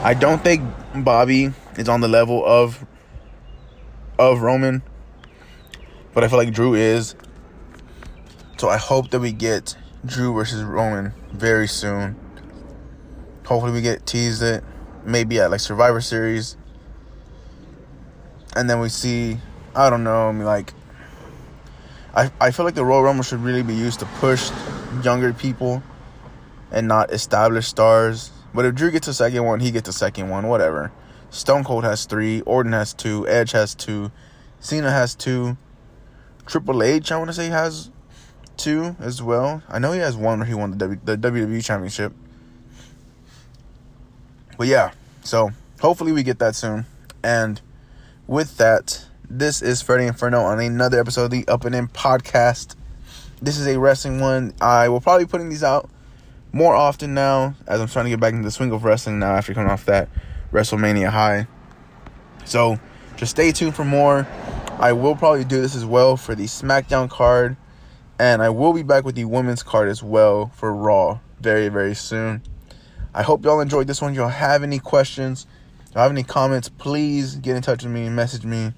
I 0.04 0.14
don't 0.14 0.44
think 0.44 0.62
Bobby 0.94 1.52
is 1.78 1.90
on 1.90 2.02
the 2.02 2.08
level 2.08 2.46
of 2.46 2.86
of 4.18 4.42
Roman, 4.42 4.82
but 6.14 6.24
I 6.24 6.28
feel 6.28 6.38
like 6.38 6.54
Drew 6.54 6.74
is. 6.74 7.16
So 8.58 8.70
I 8.70 8.78
hope 8.78 9.12
that 9.12 9.20
we 9.20 9.32
get 9.32 9.76
Drew 10.06 10.34
versus 10.34 10.64
Roman 10.64 11.14
very 11.32 11.68
soon. 11.68 12.16
Hopefully 13.46 13.74
we 13.74 13.82
get 13.82 14.06
teased 14.06 14.42
it 14.42 14.64
maybe 15.04 15.40
at 15.40 15.52
like 15.52 15.60
Survivor 15.60 16.02
Series. 16.02 16.58
And 18.56 18.70
then 18.70 18.80
we 18.80 18.90
see 18.90 19.38
I 19.76 19.90
don't 19.90 20.04
know, 20.04 20.30
I 20.30 20.32
mean 20.32 20.46
like 20.46 20.74
I 22.16 22.32
I 22.40 22.52
feel 22.52 22.66
like 22.66 22.76
the 22.76 22.86
Royal 22.86 23.04
Rumble 23.04 23.24
should 23.24 23.42
really 23.42 23.64
be 23.64 23.76
used 23.76 24.00
to 24.00 24.06
push 24.06 24.52
younger 25.04 25.34
people 25.34 25.84
and 26.72 26.88
not 26.88 27.12
established 27.12 27.70
stars. 27.70 28.32
But 28.54 28.66
if 28.66 28.76
Drew 28.76 28.92
gets 28.92 29.08
a 29.08 29.14
second 29.14 29.44
one, 29.44 29.60
he 29.60 29.72
gets 29.72 29.90
a 29.90 29.94
second 29.94 30.30
one, 30.30 30.48
whatever. 30.48 30.92
Stone 31.30 31.64
Cold 31.64 31.84
has 31.84 32.06
three, 32.06 32.42
Orton 32.42 32.74
has 32.74 32.94
two, 32.94 33.28
Edge 33.28 33.52
has 33.52 33.76
two, 33.76 34.12
Cena 34.60 34.92
has 34.92 35.16
two, 35.16 35.58
Triple 36.46 36.84
H 36.84 37.12
I 37.12 37.18
want 37.18 37.30
to 37.30 37.34
say 37.34 37.48
has 37.48 37.90
two 38.58 38.96
as 39.00 39.22
well. 39.22 39.62
I 39.68 39.80
know 39.80 39.92
he 39.92 40.00
has 40.00 40.16
one 40.16 40.40
where 40.40 40.48
he 40.48 40.54
won 40.54 40.72
the 40.72 40.78
w, 40.78 41.00
the 41.04 41.18
WWE 41.18 41.64
Championship. 41.64 42.14
But 44.58 44.68
yeah, 44.68 44.92
so 45.24 45.52
hopefully 45.82 46.12
we 46.12 46.24
get 46.24 46.40
that 46.40 46.56
soon. 46.56 46.86
And 47.24 47.60
with 48.28 48.58
that, 48.58 49.06
this 49.30 49.62
is 49.62 49.82
Freddie 49.82 50.06
Inferno 50.06 50.42
on 50.42 50.60
another 50.60 51.00
episode 51.00 51.26
of 51.26 51.32
the 51.32 51.48
Up 51.48 51.66
and 51.66 51.76
In 51.76 51.88
podcast. 51.88 52.76
This 53.42 53.58
is 53.58 53.68
a 53.68 53.80
wrestling 53.80 54.20
one. 54.20 54.54
I 54.62 54.88
will 54.88 55.02
probably 55.02 55.26
be 55.26 55.30
putting 55.30 55.50
these 55.50 55.64
out 55.64 55.90
more 56.54 56.74
often 56.74 57.14
now 57.14 57.56
as 57.68 57.82
I'm 57.82 57.88
trying 57.88 58.06
to 58.06 58.10
get 58.10 58.20
back 58.20 58.32
into 58.32 58.46
the 58.46 58.52
swing 58.52 58.72
of 58.72 58.86
wrestling 58.86 59.20
now 59.20 59.36
after 59.36 59.54
coming 59.54 59.70
off 59.70 59.86
that 59.86 60.08
WrestleMania 60.56 61.10
high. 61.10 61.48
So 62.46 62.80
just 63.18 63.32
stay 63.32 63.52
tuned 63.52 63.76
for 63.76 63.86
more. 63.86 64.28
I 64.80 64.94
will 64.94 65.16
probably 65.16 65.44
do 65.44 65.62
this 65.62 65.76
as 65.76 65.86
well 65.86 66.18
for 66.18 66.36
the 66.36 66.46
SmackDown 66.46 67.10
card. 67.10 67.58
And 68.18 68.42
I 68.42 68.50
will 68.50 68.74
be 68.74 68.84
back 68.84 69.04
with 69.04 69.16
the 69.16 69.26
women's 69.26 69.62
card 69.62 69.90
as 69.90 70.02
well 70.02 70.52
for 70.56 70.74
Raw 70.74 71.20
very, 71.40 71.68
very 71.68 71.94
soon. 71.94 72.42
I 73.14 73.24
hope 73.24 73.44
y'all 73.44 73.60
enjoyed 73.60 73.88
this 73.88 74.02
one. 74.02 74.14
Y'all 74.14 74.30
have 74.30 74.64
any 74.64 74.80
questions, 74.80 75.48
y'all 75.94 76.04
have 76.04 76.12
any 76.12 76.24
comments, 76.24 76.70
please 76.70 77.36
get 77.36 77.56
in 77.56 77.62
touch 77.62 77.84
with 77.84 77.92
me 77.92 78.10
message 78.10 78.44
me 78.44 78.74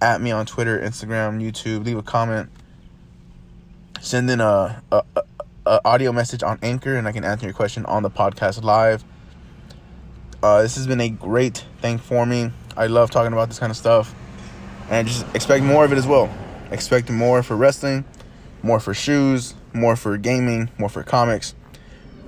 at 0.00 0.20
me 0.20 0.30
on 0.30 0.46
Twitter, 0.46 0.78
Instagram, 0.80 1.42
YouTube. 1.42 1.84
Leave 1.84 1.98
a 1.98 2.02
comment. 2.02 2.50
Send 4.00 4.30
in 4.30 4.40
a, 4.40 4.82
a, 4.92 5.02
a, 5.16 5.22
a 5.66 5.80
audio 5.84 6.12
message 6.12 6.42
on 6.42 6.58
Anchor, 6.62 6.94
and 6.96 7.08
I 7.08 7.12
can 7.12 7.24
answer 7.24 7.46
your 7.46 7.54
question 7.54 7.84
on 7.86 8.02
the 8.02 8.10
podcast 8.10 8.62
live. 8.62 9.04
Uh, 10.40 10.62
this 10.62 10.76
has 10.76 10.86
been 10.86 11.00
a 11.00 11.08
great 11.08 11.64
thing 11.80 11.98
for 11.98 12.24
me. 12.24 12.52
I 12.76 12.86
love 12.86 13.10
talking 13.10 13.32
about 13.32 13.48
this 13.48 13.58
kind 13.58 13.70
of 13.70 13.76
stuff, 13.76 14.14
and 14.88 15.08
just 15.08 15.26
expect 15.34 15.64
more 15.64 15.84
of 15.84 15.90
it 15.90 15.98
as 15.98 16.06
well. 16.06 16.32
Expect 16.70 17.10
more 17.10 17.42
for 17.42 17.56
wrestling, 17.56 18.04
more 18.62 18.78
for 18.78 18.94
shoes, 18.94 19.54
more 19.72 19.96
for 19.96 20.16
gaming, 20.16 20.70
more 20.78 20.88
for 20.88 21.02
comics, 21.02 21.56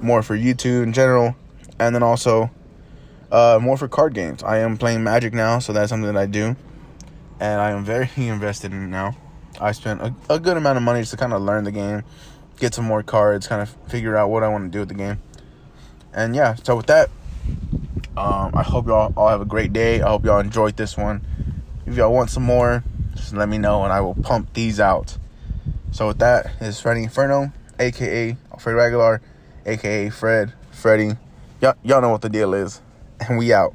more 0.01 0.25
for 0.25 0.37
YouTube 0.37 0.83
in 0.83 0.93
general, 0.93 1.37
and 1.79 1.95
then 1.95 2.03
also 2.03 2.51
uh, 3.31 3.61
more 3.63 3.77
for 3.77 3.87
card 3.87 4.13
games. 4.13 4.43
I 4.43 4.59
am 4.59 4.77
playing 4.77 5.05
Magic 5.05 5.33
now, 5.33 5.61
so 5.61 5.73
that's 5.73 5.91
something 5.91 6.13
that 6.13 6.21
I 6.21 6.27
do, 6.27 6.57
and 7.39 7.61
I 7.61 7.71
am 7.71 7.85
very 7.85 8.11
invested 8.17 8.73
in 8.73 8.83
it 8.83 8.89
now. 8.89 9.17
I 9.61 9.71
spent 9.71 10.01
a, 10.01 10.13
a 10.29 10.41
good 10.41 10.57
amount 10.57 10.79
of 10.79 10.83
money 10.83 11.01
just 11.01 11.13
to 11.13 11.17
kind 11.17 11.33
of 11.33 11.43
learn 11.43 11.63
the 11.63 11.71
game, 11.71 12.03
get 12.59 12.75
some 12.75 12.87
more 12.87 13.05
cards, 13.05 13.47
kind 13.47 13.63
of 13.63 13.69
figure 13.89 14.17
out 14.17 14.31
what 14.31 14.43
I 14.43 14.49
want 14.49 14.65
to 14.65 14.71
do 14.71 14.81
with 14.81 14.89
the 14.89 14.95
game. 14.95 15.23
And 16.13 16.35
yeah, 16.35 16.55
so 16.55 16.75
with 16.75 16.87
that, 16.87 17.09
um, 18.17 18.53
I 18.55 18.63
hope 18.63 18.87
y'all 18.87 19.13
all 19.17 19.29
have 19.29 19.41
a 19.41 19.47
great 19.47 19.73
day. 19.73 20.03
I 20.03 20.09
hope 20.09 20.25
y'all 20.25 20.41
enjoyed 20.41 20.77
this 20.77 20.97
one. 20.97 21.23
If 21.87 21.97
y'all 21.97 22.13
want 22.13 22.31
some 22.31 22.43
more, 22.43 22.85
just 23.15 23.35
let 23.35 23.49
me 23.49 23.59
know 23.59 23.85
and 23.85 23.93
I 23.93 24.01
will 24.01 24.15
pump 24.15 24.53
these 24.53 24.81
out. 24.81 25.17
So 25.93 26.09
with 26.09 26.19
that, 26.19 26.51
is 26.61 26.81
Freddy 26.81 27.03
Inferno, 27.03 27.53
aka 27.79 28.37
Fred 28.59 28.73
Regular, 28.73 29.21
aka 29.67 30.11
Fred, 30.11 30.53
Freddy. 30.71 31.13
Y'all, 31.61 31.75
y'all 31.83 32.01
know 32.01 32.11
what 32.11 32.23
the 32.23 32.29
deal 32.29 32.55
is. 32.55 32.81
And 33.21 33.39
we 33.39 33.53
out. 33.53 33.75